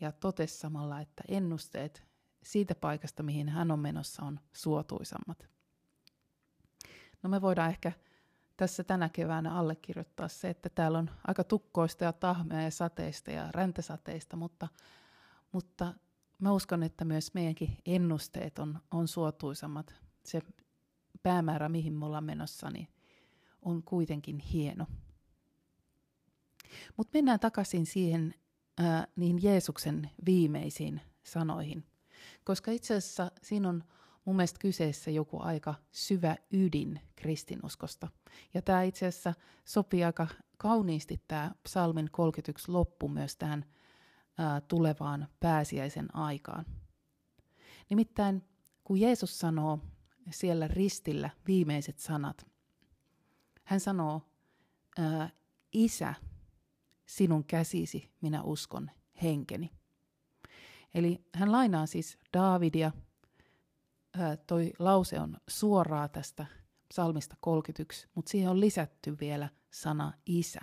ja 0.00 0.12
totesi 0.12 0.58
samalla, 0.58 1.00
että 1.00 1.24
ennusteet 1.28 2.04
siitä 2.42 2.74
paikasta, 2.74 3.22
mihin 3.22 3.48
hän 3.48 3.70
on 3.70 3.78
menossa, 3.78 4.22
on 4.22 4.40
suotuisammat. 4.52 5.48
No 7.22 7.30
me 7.30 7.40
voidaan 7.40 7.70
ehkä 7.70 7.92
tässä 8.56 8.84
tänä 8.84 9.08
keväänä 9.08 9.54
allekirjoittaa 9.54 10.28
se, 10.28 10.50
että 10.50 10.68
täällä 10.68 10.98
on 10.98 11.10
aika 11.26 11.44
tukkoista 11.44 12.04
ja 12.04 12.12
tahmea 12.12 12.62
ja 12.62 12.70
sateista 12.70 13.30
ja 13.30 13.48
räntäsateista, 13.52 14.36
mutta, 14.36 14.68
mutta 15.52 15.94
mä 16.38 16.52
uskon, 16.52 16.82
että 16.82 17.04
myös 17.04 17.34
meidänkin 17.34 17.76
ennusteet 17.86 18.58
on, 18.58 18.80
on 18.90 19.08
suotuisammat. 19.08 19.94
Se 20.24 20.40
päämäärä, 21.22 21.68
mihin 21.68 21.92
me 21.92 22.06
ollaan 22.06 22.24
menossa, 22.24 22.70
niin 22.70 22.88
on 23.64 23.82
kuitenkin 23.82 24.38
hieno. 24.38 24.86
Mutta 26.96 27.10
mennään 27.14 27.40
takaisin 27.40 27.86
siihen 27.86 28.34
ää, 28.78 29.06
niin 29.16 29.42
Jeesuksen 29.42 30.10
viimeisiin 30.26 31.00
sanoihin. 31.22 31.84
Koska 32.44 32.70
itse 32.70 32.94
asiassa 32.94 33.30
siinä 33.42 33.68
on 33.68 33.84
mun 34.24 34.36
mielestä 34.36 34.58
kyseessä 34.60 35.10
joku 35.10 35.40
aika 35.40 35.74
syvä 35.92 36.36
ydin 36.52 37.00
kristinuskosta. 37.16 38.08
Ja 38.54 38.62
tämä 38.62 38.82
itse 38.82 39.06
asiassa 39.06 39.34
sopii 39.64 40.04
aika 40.04 40.26
kauniisti 40.56 41.22
tämä 41.28 41.54
psalmin 41.62 42.08
31 42.12 42.70
loppu 42.70 43.08
myös 43.08 43.36
tähän 43.36 43.64
ää, 44.38 44.60
tulevaan 44.60 45.28
pääsiäisen 45.40 46.16
aikaan. 46.16 46.64
Nimittäin 47.90 48.42
kun 48.84 49.00
Jeesus 49.00 49.38
sanoo 49.38 49.78
siellä 50.30 50.68
ristillä 50.68 51.30
viimeiset 51.46 51.98
sanat, 51.98 52.46
hän 53.64 53.80
sanoo, 53.80 54.22
Isä, 55.72 56.14
sinun 57.06 57.44
käsisi 57.44 58.10
minä 58.20 58.42
uskon 58.42 58.90
henkeni. 59.22 59.72
Eli 60.94 61.24
hän 61.34 61.52
lainaa 61.52 61.86
siis 61.86 62.18
Daavidia. 62.32 62.92
Toi 64.46 64.72
lause 64.78 65.20
on 65.20 65.36
suoraa 65.48 66.08
tästä 66.08 66.46
psalmista 66.88 67.36
31, 67.40 68.08
mutta 68.14 68.30
siihen 68.30 68.50
on 68.50 68.60
lisätty 68.60 69.16
vielä 69.20 69.48
sana 69.70 70.12
isä. 70.26 70.60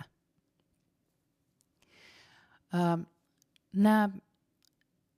Nämä 3.72 4.10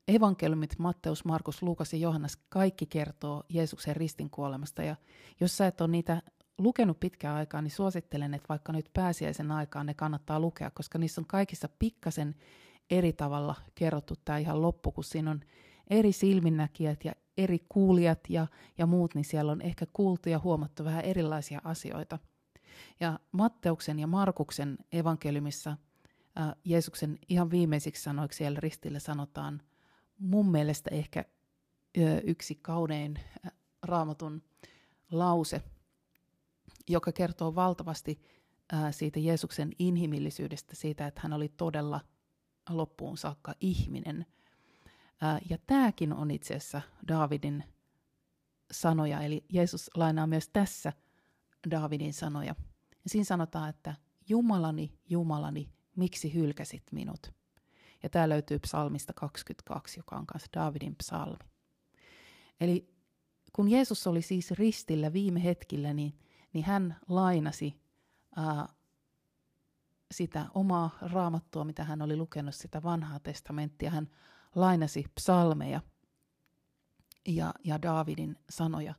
evankeliumit, 0.08 0.78
Matteus, 0.78 1.24
Markus, 1.24 1.62
Luukas 1.62 1.92
ja 1.92 1.98
Johannes, 1.98 2.36
kaikki 2.36 2.86
kertoo 2.86 3.44
Jeesuksen 3.48 3.96
ristin 3.96 4.30
kuolemasta. 4.30 4.82
Ja 4.82 4.96
jos 5.40 5.56
sä 5.56 5.66
et 5.66 5.80
ole 5.80 5.90
niitä 5.90 6.22
lukenut 6.58 7.00
pitkään 7.00 7.36
aikaa, 7.36 7.62
niin 7.62 7.70
suosittelen, 7.70 8.34
että 8.34 8.48
vaikka 8.48 8.72
nyt 8.72 8.90
pääsiäisen 8.92 9.50
aikaan 9.50 9.86
ne 9.86 9.94
kannattaa 9.94 10.40
lukea, 10.40 10.70
koska 10.70 10.98
niissä 10.98 11.20
on 11.20 11.26
kaikissa 11.26 11.68
pikkasen 11.78 12.34
eri 12.90 13.12
tavalla 13.12 13.54
kerrottu 13.74 14.14
tämä 14.24 14.38
ihan 14.38 14.62
loppu, 14.62 14.92
kun 14.92 15.04
siinä 15.04 15.30
on 15.30 15.40
eri 15.90 16.12
silminnäkijät 16.12 17.04
ja 17.04 17.12
eri 17.36 17.58
kuulijat 17.68 18.20
ja, 18.28 18.46
ja 18.78 18.86
muut, 18.86 19.14
niin 19.14 19.24
siellä 19.24 19.52
on 19.52 19.62
ehkä 19.62 19.86
kuultu 19.92 20.28
ja 20.28 20.38
huomattu 20.38 20.84
vähän 20.84 21.04
erilaisia 21.04 21.60
asioita. 21.64 22.18
Ja 23.00 23.18
Matteuksen 23.32 23.98
ja 23.98 24.06
Markuksen 24.06 24.78
evankeliumissa 24.92 25.70
äh, 26.40 26.54
Jeesuksen 26.64 27.18
ihan 27.28 27.50
viimeisiksi 27.50 28.02
sanoiksi 28.02 28.36
siellä 28.36 28.60
ristillä 28.60 28.98
sanotaan 28.98 29.62
mun 30.18 30.50
mielestä 30.50 30.90
ehkä 30.92 31.24
ö, 31.98 32.20
yksi 32.24 32.54
kaunein 32.54 33.18
äh, 33.46 33.52
raamatun 33.82 34.42
lause– 35.10 35.62
joka 36.88 37.12
kertoo 37.12 37.54
valtavasti 37.54 38.20
siitä 38.90 39.20
Jeesuksen 39.20 39.72
inhimillisyydestä, 39.78 40.76
siitä, 40.76 41.06
että 41.06 41.20
hän 41.24 41.32
oli 41.32 41.48
todella 41.48 42.00
loppuun 42.68 43.16
saakka 43.16 43.54
ihminen. 43.60 44.26
Ja 45.50 45.58
tämäkin 45.66 46.12
on 46.12 46.30
itse 46.30 46.54
asiassa 46.54 46.82
Daavidin 47.08 47.64
sanoja, 48.72 49.20
eli 49.20 49.44
Jeesus 49.52 49.90
lainaa 49.94 50.26
myös 50.26 50.48
tässä 50.48 50.92
Daavidin 51.70 52.12
sanoja. 52.12 52.54
Ja 52.90 53.10
siinä 53.10 53.24
sanotaan, 53.24 53.70
että 53.70 53.94
Jumalani, 54.28 54.98
Jumalani, 55.08 55.68
miksi 55.96 56.34
hylkäsit 56.34 56.82
minut? 56.92 57.32
Ja 58.02 58.08
tämä 58.08 58.28
löytyy 58.28 58.58
psalmista 58.58 59.12
22, 59.12 60.00
joka 60.00 60.16
on 60.16 60.24
myös 60.34 60.44
Daavidin 60.56 60.96
psalmi. 60.96 61.38
Eli 62.60 62.94
kun 63.52 63.68
Jeesus 63.68 64.06
oli 64.06 64.22
siis 64.22 64.50
ristillä 64.50 65.12
viime 65.12 65.44
hetkillä, 65.44 65.92
niin 65.92 66.18
niin 66.54 66.64
hän 66.64 66.96
lainasi 67.08 67.80
ää, 68.36 68.68
sitä 70.14 70.46
omaa 70.54 70.98
raamattua, 71.00 71.64
mitä 71.64 71.84
hän 71.84 72.02
oli 72.02 72.16
lukenut, 72.16 72.54
sitä 72.54 72.82
vanhaa 72.82 73.20
testamenttia. 73.20 73.90
Hän 73.90 74.10
lainasi 74.54 75.04
psalmeja 75.14 75.80
ja, 77.26 77.54
ja 77.64 77.82
Daavidin 77.82 78.36
sanoja, 78.50 78.94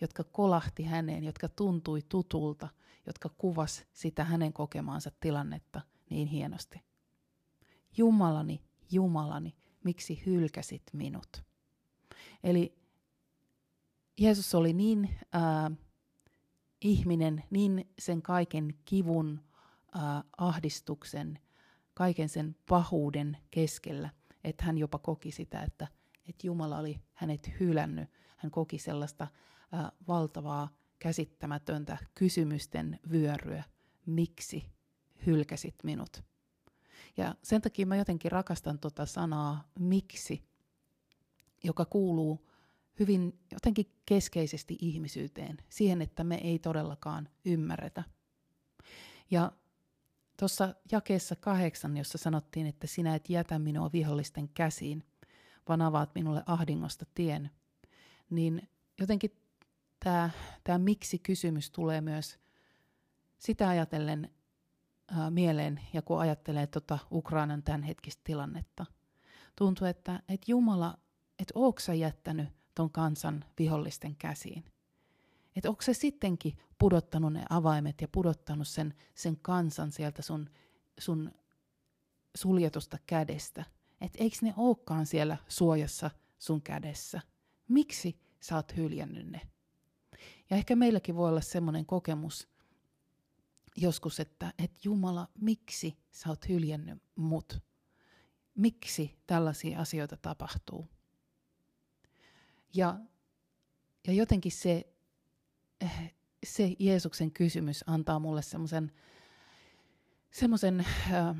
jotka 0.00 0.24
kolahti 0.24 0.84
häneen, 0.84 1.24
jotka 1.24 1.48
tuntui 1.48 2.02
tutulta, 2.08 2.68
jotka 3.06 3.28
kuvas 3.28 3.84
sitä 3.92 4.24
hänen 4.24 4.52
kokemaansa 4.52 5.10
tilannetta 5.20 5.80
niin 6.10 6.28
hienosti. 6.28 6.82
Jumalani, 7.96 8.62
Jumalani, 8.90 9.56
miksi 9.84 10.22
hylkäsit 10.26 10.82
minut? 10.92 11.44
Eli 12.44 12.78
Jeesus 14.20 14.54
oli 14.54 14.72
niin 14.72 15.18
ää, 15.32 15.70
ihminen 16.80 17.44
niin 17.50 17.92
sen 17.98 18.22
kaiken 18.22 18.74
kivun, 18.84 19.40
äh, 19.96 20.02
ahdistuksen, 20.38 21.38
kaiken 21.94 22.28
sen 22.28 22.56
pahuuden 22.68 23.36
keskellä, 23.50 24.10
että 24.44 24.64
hän 24.64 24.78
jopa 24.78 24.98
koki 24.98 25.30
sitä, 25.30 25.62
että, 25.62 25.88
että 26.28 26.46
Jumala 26.46 26.78
oli 26.78 27.00
hänet 27.14 27.60
hylännyt. 27.60 28.10
Hän 28.36 28.50
koki 28.50 28.78
sellaista 28.78 29.24
äh, 29.74 29.92
valtavaa, 30.08 30.68
käsittämätöntä 30.98 31.98
kysymysten 32.14 33.00
vyöryä. 33.10 33.64
Miksi 34.06 34.64
hylkäsit 35.26 35.74
minut? 35.82 36.22
Ja 37.16 37.34
sen 37.42 37.62
takia 37.62 37.86
mä 37.86 37.96
jotenkin 37.96 38.32
rakastan 38.32 38.78
tuota 38.78 39.06
sanaa 39.06 39.70
miksi, 39.78 40.44
joka 41.64 41.84
kuuluu 41.84 42.47
hyvin 42.98 43.40
jotenkin 43.52 43.86
keskeisesti 44.06 44.78
ihmisyyteen, 44.80 45.56
siihen, 45.68 46.02
että 46.02 46.24
me 46.24 46.34
ei 46.34 46.58
todellakaan 46.58 47.28
ymmärretä. 47.44 48.04
Ja 49.30 49.52
tuossa 50.38 50.74
jakeessa 50.92 51.36
kahdeksan, 51.36 51.96
jossa 51.96 52.18
sanottiin, 52.18 52.66
että 52.66 52.86
sinä 52.86 53.14
et 53.14 53.30
jätä 53.30 53.58
minua 53.58 53.92
vihollisten 53.92 54.48
käsiin, 54.48 55.04
vaan 55.68 55.82
avaat 55.82 56.14
minulle 56.14 56.42
ahdingosta 56.46 57.06
tien, 57.14 57.50
niin 58.30 58.68
jotenkin 59.00 59.30
tämä, 60.04 60.30
tämä 60.64 60.78
miksi-kysymys 60.78 61.70
tulee 61.70 62.00
myös 62.00 62.38
sitä 63.38 63.68
ajatellen 63.68 64.30
ää, 65.08 65.30
mieleen, 65.30 65.80
ja 65.92 66.02
kun 66.02 66.20
ajattelee 66.20 66.66
tuota 66.66 66.98
Ukrainan 67.12 67.62
tämänhetkistä 67.62 68.20
tilannetta. 68.24 68.86
Tuntuu, 69.56 69.86
että, 69.86 70.22
että 70.28 70.50
Jumala, 70.50 70.98
ootko 71.54 71.80
sä 71.80 71.94
jättänyt 71.94 72.57
ton 72.78 72.90
kansan 72.90 73.44
vihollisten 73.58 74.16
käsiin. 74.16 74.64
Että 75.56 75.68
onko 75.68 75.82
se 75.82 75.94
sittenkin 75.94 76.58
pudottanut 76.78 77.32
ne 77.32 77.44
avaimet 77.50 78.00
ja 78.00 78.08
pudottanut 78.08 78.68
sen, 78.68 78.94
sen 79.14 79.36
kansan 79.36 79.92
sieltä 79.92 80.22
sun, 80.22 80.50
sun 80.98 81.32
suljetusta 82.36 82.98
kädestä. 83.06 83.64
Että 84.00 84.18
eikö 84.24 84.36
ne 84.42 84.54
olekaan 84.56 85.06
siellä 85.06 85.36
suojassa 85.48 86.10
sun 86.38 86.62
kädessä? 86.62 87.20
Miksi 87.68 88.20
sä 88.40 88.56
oot 88.56 88.76
hyljännyt 88.76 89.26
ne? 89.26 89.40
Ja 90.50 90.56
ehkä 90.56 90.76
meilläkin 90.76 91.16
voi 91.16 91.28
olla 91.28 91.40
semmoinen 91.40 91.86
kokemus 91.86 92.48
joskus, 93.76 94.20
että, 94.20 94.52
että 94.58 94.78
Jumala, 94.84 95.28
miksi 95.40 95.98
sä 96.10 96.28
oot 96.28 96.48
hyljännyt 96.48 97.02
mut? 97.16 97.62
Miksi 98.54 99.18
tällaisia 99.26 99.80
asioita 99.80 100.16
tapahtuu? 100.16 100.97
Ja, 102.74 102.98
ja 104.06 104.12
jotenkin 104.12 104.52
se, 104.52 104.92
se 106.46 106.76
Jeesuksen 106.78 107.30
kysymys 107.30 107.84
antaa 107.86 108.18
mulle 108.18 108.42
semmoisen 108.42 108.92
semmoisen 110.30 110.80
äh, 110.80 111.36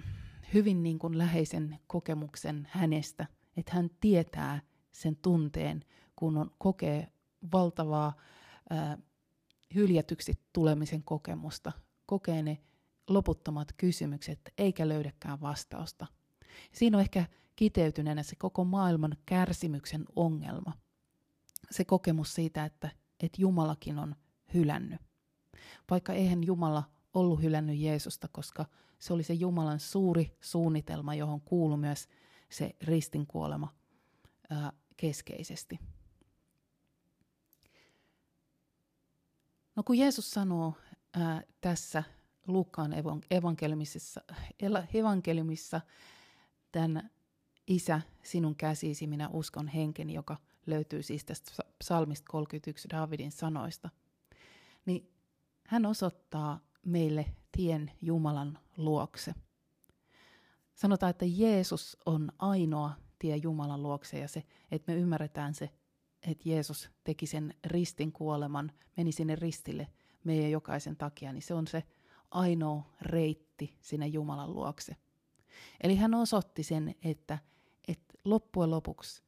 hyvin 0.54 0.82
niin 0.82 0.98
kuin 0.98 1.18
läheisen 1.18 1.78
kokemuksen 1.86 2.68
hänestä, 2.70 3.26
että 3.56 3.72
hän 3.74 3.90
tietää 4.00 4.60
sen 4.92 5.16
tunteen, 5.16 5.84
kun 6.16 6.36
on, 6.36 6.50
kokee 6.58 7.12
valtavaa 7.52 8.16
äh, 8.72 8.98
hyljätyksi 9.74 10.32
tulemisen 10.52 11.02
kokemusta, 11.02 11.72
kokee 12.06 12.42
ne 12.42 12.58
loputtomat 13.08 13.72
kysymykset, 13.76 14.40
eikä 14.58 14.88
löydäkään 14.88 15.40
vastausta. 15.40 16.06
Siinä 16.72 16.96
on 16.96 17.00
ehkä 17.00 17.26
kiteytyneenä 17.56 18.22
se 18.22 18.36
koko 18.36 18.64
maailman 18.64 19.16
kärsimyksen 19.26 20.04
ongelma. 20.16 20.72
Se 21.71 21.85
kokemus 21.85 22.35
siitä, 22.35 22.64
että, 22.64 22.90
että 23.21 23.40
Jumalakin 23.40 23.99
on 23.99 24.16
hylännyt. 24.55 25.01
Vaikka 25.90 26.12
eihän 26.12 26.44
Jumala 26.44 26.85
ollut 27.14 27.42
hylännyt 27.42 27.79
Jeesusta, 27.79 28.29
koska 28.33 28.66
se 28.99 29.12
oli 29.12 29.23
se 29.23 29.35
Jumalan 29.35 29.81
suuri 29.81 30.37
suunnitelma, 30.40 31.14
johon 31.14 31.40
kuului 31.40 31.79
myös 31.79 32.09
se 32.51 32.77
ristinkuolema 32.83 33.75
ää, 34.51 34.73
keskeisesti. 34.97 35.79
No 39.77 39.83
kun 39.83 39.99
Jeesus 39.99 40.31
sanoo 40.31 40.75
ää, 41.14 41.42
tässä 41.61 42.05
Luukkaan 42.47 42.94
evankeliumissa, 43.31 44.21
evankeliumissa 44.94 45.81
tämän 46.73 47.11
Isä, 47.66 48.01
sinun 48.23 48.57
käsisi, 48.57 49.07
minä 49.07 49.29
uskon 49.29 49.68
henkeni, 49.68 50.14
joka 50.14 50.37
löytyy 50.70 51.02
siis 51.02 51.24
tästä 51.24 51.52
psalmista 51.78 52.24
31 52.31 52.88
Davidin 52.88 53.33
sanoista, 53.33 53.90
niin 54.87 55.12
hän 55.66 55.87
osoittaa 55.87 56.61
meille 56.87 57.26
tien 57.52 57.90
Jumalan 58.02 58.59
luokse. 58.76 59.35
Sanotaan, 60.74 61.11
että 61.11 61.24
Jeesus 61.28 61.96
on 62.07 62.33
ainoa 62.38 62.92
tie 63.18 63.37
Jumalan 63.37 63.83
luokse 63.83 64.18
ja 64.18 64.28
se, 64.28 64.42
että 64.70 64.92
me 64.92 64.98
ymmärretään 64.98 65.54
se, 65.54 65.70
että 66.22 66.48
Jeesus 66.48 66.90
teki 67.04 67.26
sen 67.26 67.54
ristin 67.64 68.12
kuoleman, 68.12 68.72
meni 68.96 69.12
sinne 69.12 69.37
ristille 69.37 69.88
meidän 70.24 70.50
jokaisen 70.50 70.96
takia, 70.96 71.33
niin 71.33 71.42
se 71.42 71.54
on 71.54 71.66
se 71.66 71.83
ainoa 72.31 72.83
reitti 73.00 73.76
sinne 73.81 74.07
Jumalan 74.07 74.54
luokse. 74.54 74.96
Eli 75.81 75.96
hän 75.96 76.14
osoitti 76.14 76.62
sen, 76.62 76.94
että, 77.02 77.38
että 77.88 78.14
loppujen 78.24 78.70
lopuksi 78.70 79.22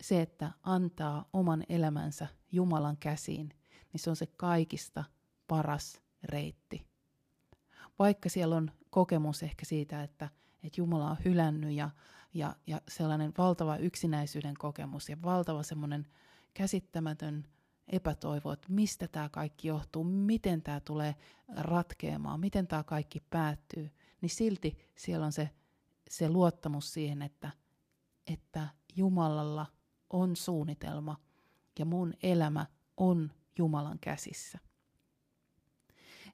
se, 0.00 0.22
että 0.22 0.52
antaa 0.62 1.28
oman 1.32 1.64
elämänsä 1.68 2.26
Jumalan 2.52 2.96
käsiin, 2.96 3.48
niin 3.92 4.00
se 4.00 4.10
on 4.10 4.16
se 4.16 4.26
kaikista 4.26 5.04
paras 5.46 6.02
reitti. 6.22 6.86
Vaikka 7.98 8.28
siellä 8.28 8.56
on 8.56 8.70
kokemus 8.90 9.42
ehkä 9.42 9.64
siitä, 9.64 10.02
että, 10.02 10.28
että 10.62 10.80
Jumala 10.80 11.10
on 11.10 11.16
hylännyt 11.24 11.72
ja, 11.72 11.90
ja, 12.34 12.56
ja 12.66 12.80
sellainen 12.88 13.32
valtava 13.38 13.76
yksinäisyyden 13.76 14.54
kokemus 14.58 15.08
ja 15.08 15.16
valtava 15.22 15.62
semmoinen 15.62 16.06
käsittämätön 16.54 17.46
epätoivo, 17.88 18.52
että 18.52 18.72
mistä 18.72 19.08
tämä 19.08 19.28
kaikki 19.28 19.68
johtuu, 19.68 20.04
miten 20.04 20.62
tämä 20.62 20.80
tulee 20.80 21.14
ratkeamaan, 21.56 22.40
miten 22.40 22.66
tämä 22.66 22.84
kaikki 22.84 23.20
päättyy, 23.20 23.90
niin 24.20 24.30
silti 24.30 24.78
siellä 24.94 25.26
on 25.26 25.32
se, 25.32 25.50
se 26.10 26.28
luottamus 26.28 26.92
siihen, 26.92 27.22
että, 27.22 27.50
että 28.26 28.68
Jumalalla 28.96 29.66
on 30.10 30.36
suunnitelma 30.36 31.16
ja 31.78 31.84
mun 31.84 32.14
elämä 32.22 32.66
on 32.96 33.32
Jumalan 33.58 33.98
käsissä. 33.98 34.58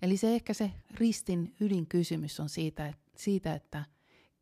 Eli 0.03 0.17
se 0.17 0.35
ehkä 0.35 0.55
se 0.55 0.73
ristin 0.91 1.55
ydinkysymys 1.61 2.41
on 2.41 2.49
siitä, 2.49 2.95
siitä, 3.17 3.55
että 3.55 3.85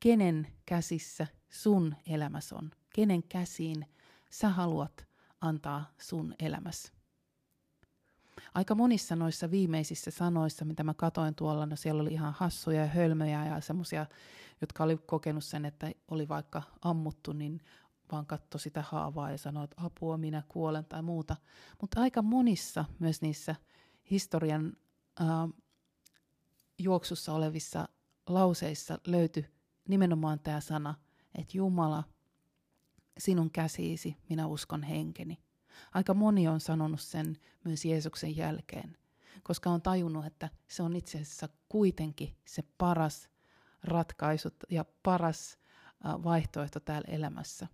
kenen 0.00 0.46
käsissä 0.66 1.26
sun 1.48 1.96
elämässä 2.06 2.56
on, 2.56 2.70
kenen 2.94 3.22
käsiin 3.22 3.86
sä 4.30 4.48
haluat 4.48 5.06
antaa 5.40 5.92
sun 5.98 6.34
elämässä. 6.38 6.92
Aika 8.54 8.74
monissa 8.74 9.16
noissa 9.16 9.50
viimeisissä 9.50 10.10
sanoissa, 10.10 10.64
mitä 10.64 10.84
mä 10.84 10.94
katoin 10.94 11.34
tuolla, 11.34 11.66
no 11.66 11.76
siellä 11.76 12.02
oli 12.02 12.12
ihan 12.12 12.34
hassuja 12.38 12.80
ja 12.80 12.86
hölmöjä 12.86 13.46
ja 13.46 13.60
semmoisia, 13.60 14.06
jotka 14.60 14.84
oli 14.84 14.96
kokenut 14.96 15.44
sen, 15.44 15.64
että 15.64 15.92
oli 16.08 16.28
vaikka 16.28 16.62
ammuttu, 16.82 17.32
niin 17.32 17.60
vaan 18.12 18.26
katso 18.26 18.58
sitä 18.58 18.82
haavaa 18.82 19.30
ja 19.30 19.38
sanoi, 19.38 19.64
että 19.64 19.76
apua, 19.84 20.16
minä 20.16 20.42
kuolen 20.48 20.84
tai 20.84 21.02
muuta. 21.02 21.36
Mutta 21.80 22.00
aika 22.00 22.22
monissa 22.22 22.84
myös 22.98 23.22
niissä 23.22 23.54
historian 24.10 24.72
äh, 25.20 25.26
juoksussa 26.78 27.32
olevissa 27.32 27.88
lauseissa 28.26 28.98
löytyi 29.06 29.46
nimenomaan 29.88 30.40
tämä 30.40 30.60
sana, 30.60 30.94
että 31.34 31.58
Jumala, 31.58 32.04
sinun 33.18 33.50
käsiisi, 33.50 34.16
minä 34.28 34.46
uskon 34.46 34.82
henkeni. 34.82 35.42
Aika 35.94 36.14
moni 36.14 36.48
on 36.48 36.60
sanonut 36.60 37.00
sen 37.00 37.36
myös 37.64 37.84
Jeesuksen 37.84 38.36
jälkeen, 38.36 38.96
koska 39.42 39.70
on 39.70 39.82
tajunnut, 39.82 40.26
että 40.26 40.48
se 40.68 40.82
on 40.82 40.96
itse 40.96 41.18
asiassa 41.18 41.48
kuitenkin 41.68 42.36
se 42.44 42.62
paras 42.78 43.28
ratkaisu 43.84 44.48
ja 44.70 44.84
paras 45.02 45.58
vaihtoehto 46.04 46.80
täällä 46.80 47.08
elämässä. 47.08 47.66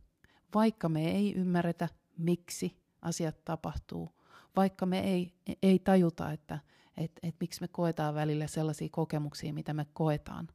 Vaikka 0.57 0.89
me 0.89 1.11
ei 1.11 1.35
ymmärretä, 1.35 1.89
miksi 2.19 2.83
asiat 3.03 3.45
tapahtuu, 3.45 4.21
vaikka 4.57 4.87
me 4.87 5.01
ei, 5.01 5.35
ei 5.63 5.79
tajuta, 5.79 6.33
että, 6.33 6.59
että 6.97 7.21
et 7.29 7.37
miksi 7.41 7.61
me 7.61 7.69
koetaan 7.69 8.15
välillä 8.15 8.47
sellaisia 8.47 8.89
kokemuksia, 8.91 9.53
mitä 9.53 9.75
me 9.75 9.87
koetaan. 9.93 10.49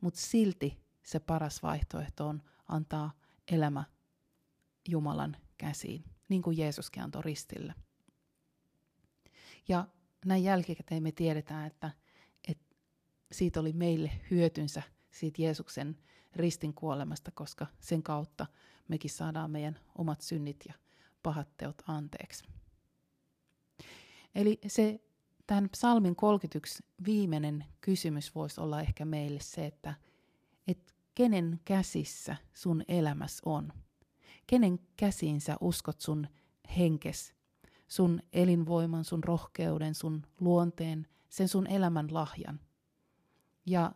Mutta 0.00 0.20
silti 0.20 0.78
se 1.02 1.20
paras 1.20 1.62
vaihtoehto 1.62 2.26
on 2.28 2.42
antaa 2.68 3.12
elämä 3.52 3.84
Jumalan 4.88 5.36
käsiin, 5.58 6.04
niin 6.28 6.42
kuin 6.42 6.58
Jeesuskin 6.58 7.02
antoi 7.02 7.22
ristille. 7.22 7.74
Ja 9.68 9.86
näin 10.24 10.44
jälkikäteen 10.44 11.02
me 11.02 11.12
tiedetään, 11.12 11.66
että, 11.66 11.90
että 12.48 12.76
siitä 13.32 13.60
oli 13.60 13.72
meille 13.72 14.10
hyötynsä 14.30 14.82
siitä 15.10 15.42
Jeesuksen 15.42 15.98
ristin 16.36 16.74
kuolemasta, 16.74 17.30
koska 17.30 17.66
sen 17.80 18.02
kautta 18.02 18.46
mekin 18.88 19.10
saadaan 19.10 19.50
meidän 19.50 19.78
omat 19.98 20.20
synnit 20.20 20.64
ja 20.68 20.74
pahat 21.22 21.56
teot 21.56 21.82
anteeksi. 21.86 22.44
Eli 24.34 24.58
se 24.66 25.00
tämän 25.46 25.68
psalmin 25.68 26.16
31 26.16 26.84
viimeinen 27.06 27.64
kysymys 27.80 28.34
voisi 28.34 28.60
olla 28.60 28.80
ehkä 28.80 29.04
meille 29.04 29.40
se, 29.40 29.66
että 29.66 29.94
et 30.66 30.94
kenen 31.14 31.60
käsissä 31.64 32.36
sun 32.54 32.82
elämäs 32.88 33.40
on? 33.44 33.72
Kenen 34.46 34.78
käsiin 34.96 35.40
sä 35.40 35.56
uskot 35.60 36.00
sun 36.00 36.26
henkes, 36.78 37.34
sun 37.88 38.20
elinvoiman, 38.32 39.04
sun 39.04 39.24
rohkeuden, 39.24 39.94
sun 39.94 40.26
luonteen, 40.40 41.06
sen 41.28 41.48
sun 41.48 41.66
elämän 41.66 42.14
lahjan? 42.14 42.60
Ja 43.66 43.92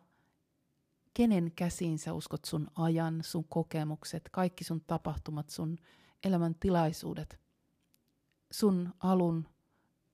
kenen 1.14 1.52
käsiin 1.56 1.98
sä 1.98 2.12
uskot 2.12 2.44
sun 2.44 2.68
ajan, 2.74 3.20
sun 3.24 3.44
kokemukset, 3.48 4.28
kaikki 4.32 4.64
sun 4.64 4.80
tapahtumat, 4.86 5.50
sun 5.50 5.78
elämän 6.24 6.54
tilaisuudet, 6.54 7.40
sun 8.50 8.94
alun 8.98 9.48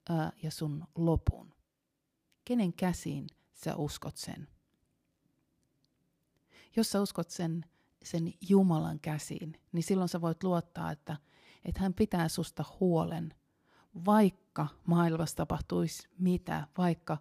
ää, 0.09 0.33
ja 0.43 0.51
sun 0.51 0.85
lopun. 0.95 1.55
Kenen 2.45 2.73
käsiin 2.73 3.27
sä 3.55 3.77
uskot 3.77 4.17
sen? 4.17 4.49
Jos 6.77 6.91
sä 6.91 7.01
uskot 7.01 7.31
sen, 7.31 7.65
sen 8.03 8.33
Jumalan 8.49 9.01
käsiin, 9.01 9.61
niin 9.73 9.83
silloin 9.83 10.09
sä 10.09 10.21
voit 10.21 10.43
luottaa, 10.43 10.91
että, 10.91 11.17
että 11.65 11.81
hän 11.81 11.95
pitää 11.95 12.29
susta 12.29 12.65
huolen, 12.81 13.35
vaikka 14.05 14.69
maailmassa 14.87 15.37
tapahtuisi 15.37 16.09
mitä, 16.19 16.67
vaikka, 16.79 17.19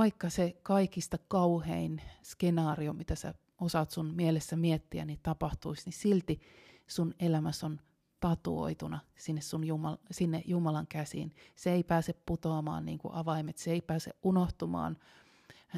vaikka 0.00 0.30
se 0.30 0.56
kaikista 0.62 1.18
kauhein 1.28 2.02
skenaario, 2.22 2.92
mitä 2.92 3.14
sä 3.14 3.34
osaat 3.60 3.90
sun 3.90 4.14
mielessä 4.14 4.56
miettiä, 4.56 5.04
niin 5.04 5.18
tapahtuisi, 5.22 5.82
niin 5.84 5.92
silti 5.92 6.40
sun 6.86 7.14
elämässä 7.18 7.66
on 7.66 7.80
tatuoituna 8.20 9.00
sinne, 9.16 9.40
sun 9.40 9.64
Jumal, 9.64 9.96
sinne 10.10 10.42
Jumalan 10.46 10.86
käsiin. 10.86 11.34
Se 11.56 11.72
ei 11.72 11.84
pääse 11.84 12.12
putoamaan 12.26 12.84
niin 12.84 12.98
kuin 12.98 13.14
avaimet, 13.14 13.58
se 13.58 13.72
ei 13.72 13.80
pääse 13.80 14.10
unohtumaan 14.22 14.96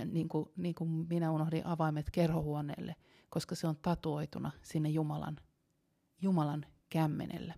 niin 0.05 0.29
kuin, 0.29 0.51
niin 0.57 0.75
kuin 0.75 0.91
minä 0.91 1.31
unohdin 1.31 1.67
avaimet 1.67 2.11
kerhohuoneelle, 2.11 2.97
koska 3.31 3.55
se 3.55 3.67
on 3.67 3.77
tatuoituna 3.77 4.51
sinne 4.63 4.89
Jumalan, 4.89 5.37
Jumalan 6.21 6.67
kämmenelle. 6.91 7.55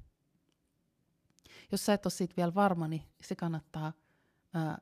Jos 1.72 1.86
sä 1.86 1.94
et 1.94 2.06
ole 2.06 2.12
siitä 2.12 2.34
vielä 2.36 2.54
varma, 2.54 2.88
niin 2.88 3.02
se 3.22 3.36
kannattaa 3.36 3.92
ää, 4.54 4.78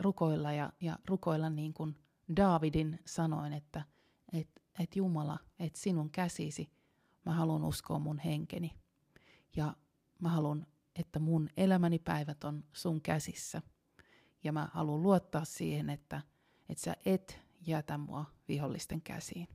rukoilla 0.00 0.52
ja, 0.52 0.72
ja 0.80 0.98
rukoilla 1.08 1.50
niin 1.50 1.74
kuin 1.74 1.96
Daavidin 2.36 3.00
sanoin, 3.06 3.52
että 3.52 3.82
et, 4.32 4.48
et 4.80 4.96
Jumala, 4.96 5.38
että 5.58 5.80
sinun 5.80 6.10
käsisi, 6.10 6.70
mä 7.26 7.34
haluan 7.34 7.64
uskoa 7.64 7.98
mun 7.98 8.18
henkeni. 8.18 8.74
Ja 9.56 9.76
mä 10.22 10.28
haluan, 10.28 10.66
että 10.96 11.18
mun 11.18 11.48
elämäni 11.56 11.98
päivät 11.98 12.44
on 12.44 12.64
sun 12.72 13.00
käsissä. 13.00 13.62
Ja 14.44 14.52
mä 14.52 14.68
haluan 14.72 15.02
luottaa 15.02 15.44
siihen, 15.44 15.90
että, 15.90 16.22
että 16.68 16.84
sä 16.84 16.96
et 17.06 17.40
jätä 17.66 17.98
mua 17.98 18.24
vihollisten 18.48 19.02
käsiin. 19.02 19.48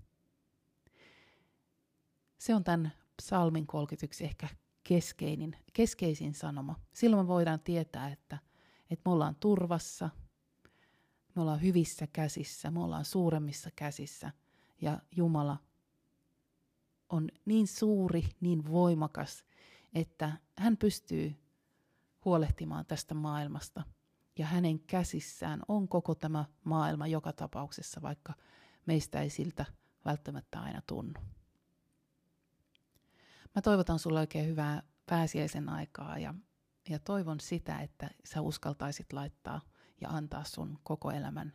Se 2.38 2.56
on 2.56 2.64
tämän 2.64 2.92
psalmin 3.22 3.68
31 3.68 4.24
ehkä 4.24 4.48
keskeinen, 4.84 5.56
keskeisin 5.74 6.34
sanoma. 6.34 6.80
Silloin 6.94 7.26
me 7.26 7.28
voidaan 7.28 7.60
tietää, 7.60 8.10
että, 8.10 8.38
että 8.90 9.10
me 9.10 9.12
ollaan 9.14 9.36
turvassa, 9.36 10.10
me 11.36 11.42
ollaan 11.42 11.62
hyvissä 11.62 12.08
käsissä, 12.08 12.72
me 12.72 12.84
ollaan 12.84 13.06
suuremmissa 13.06 13.70
käsissä 13.76 14.32
ja 14.82 15.00
Jumala 15.16 15.58
on 17.10 17.30
niin 17.46 17.68
suuri, 17.68 18.30
niin 18.42 18.72
voimakas, 18.72 19.44
että 19.96 20.38
hän 20.58 20.78
pystyy 20.78 21.36
huolehtimaan 22.26 22.86
tästä 22.86 23.14
maailmasta. 23.14 23.84
Ja 24.38 24.46
hänen 24.46 24.80
käsissään 24.80 25.62
on 25.68 25.88
koko 25.88 26.16
tämä 26.16 26.46
maailma 26.64 27.08
joka 27.08 27.34
tapauksessa, 27.34 28.02
vaikka 28.02 28.34
meistä 28.86 29.22
ei 29.22 29.30
siltä 29.30 29.66
välttämättä 30.06 30.62
aina 30.62 30.82
tunnu. 30.88 31.20
Mä 33.56 33.62
toivotan 33.62 34.00
sulle 34.00 34.20
oikein 34.20 34.48
hyvää 34.48 34.84
pääsiäisen 35.06 35.70
aikaa 35.70 36.20
ja, 36.20 36.34
ja 36.90 37.00
toivon 37.00 37.40
sitä, 37.40 37.80
että 37.80 38.10
sä 38.26 38.42
uskaltaisit 38.42 39.14
laittaa 39.14 39.62
ja 40.04 40.10
antaa 40.10 40.44
sun 40.44 40.80
koko 40.84 41.12
elämän 41.12 41.54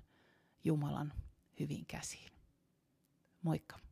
Jumalan 0.65 1.13
hyvin 1.61 1.87
käsiin. 1.87 2.33
Moikka! 3.43 3.88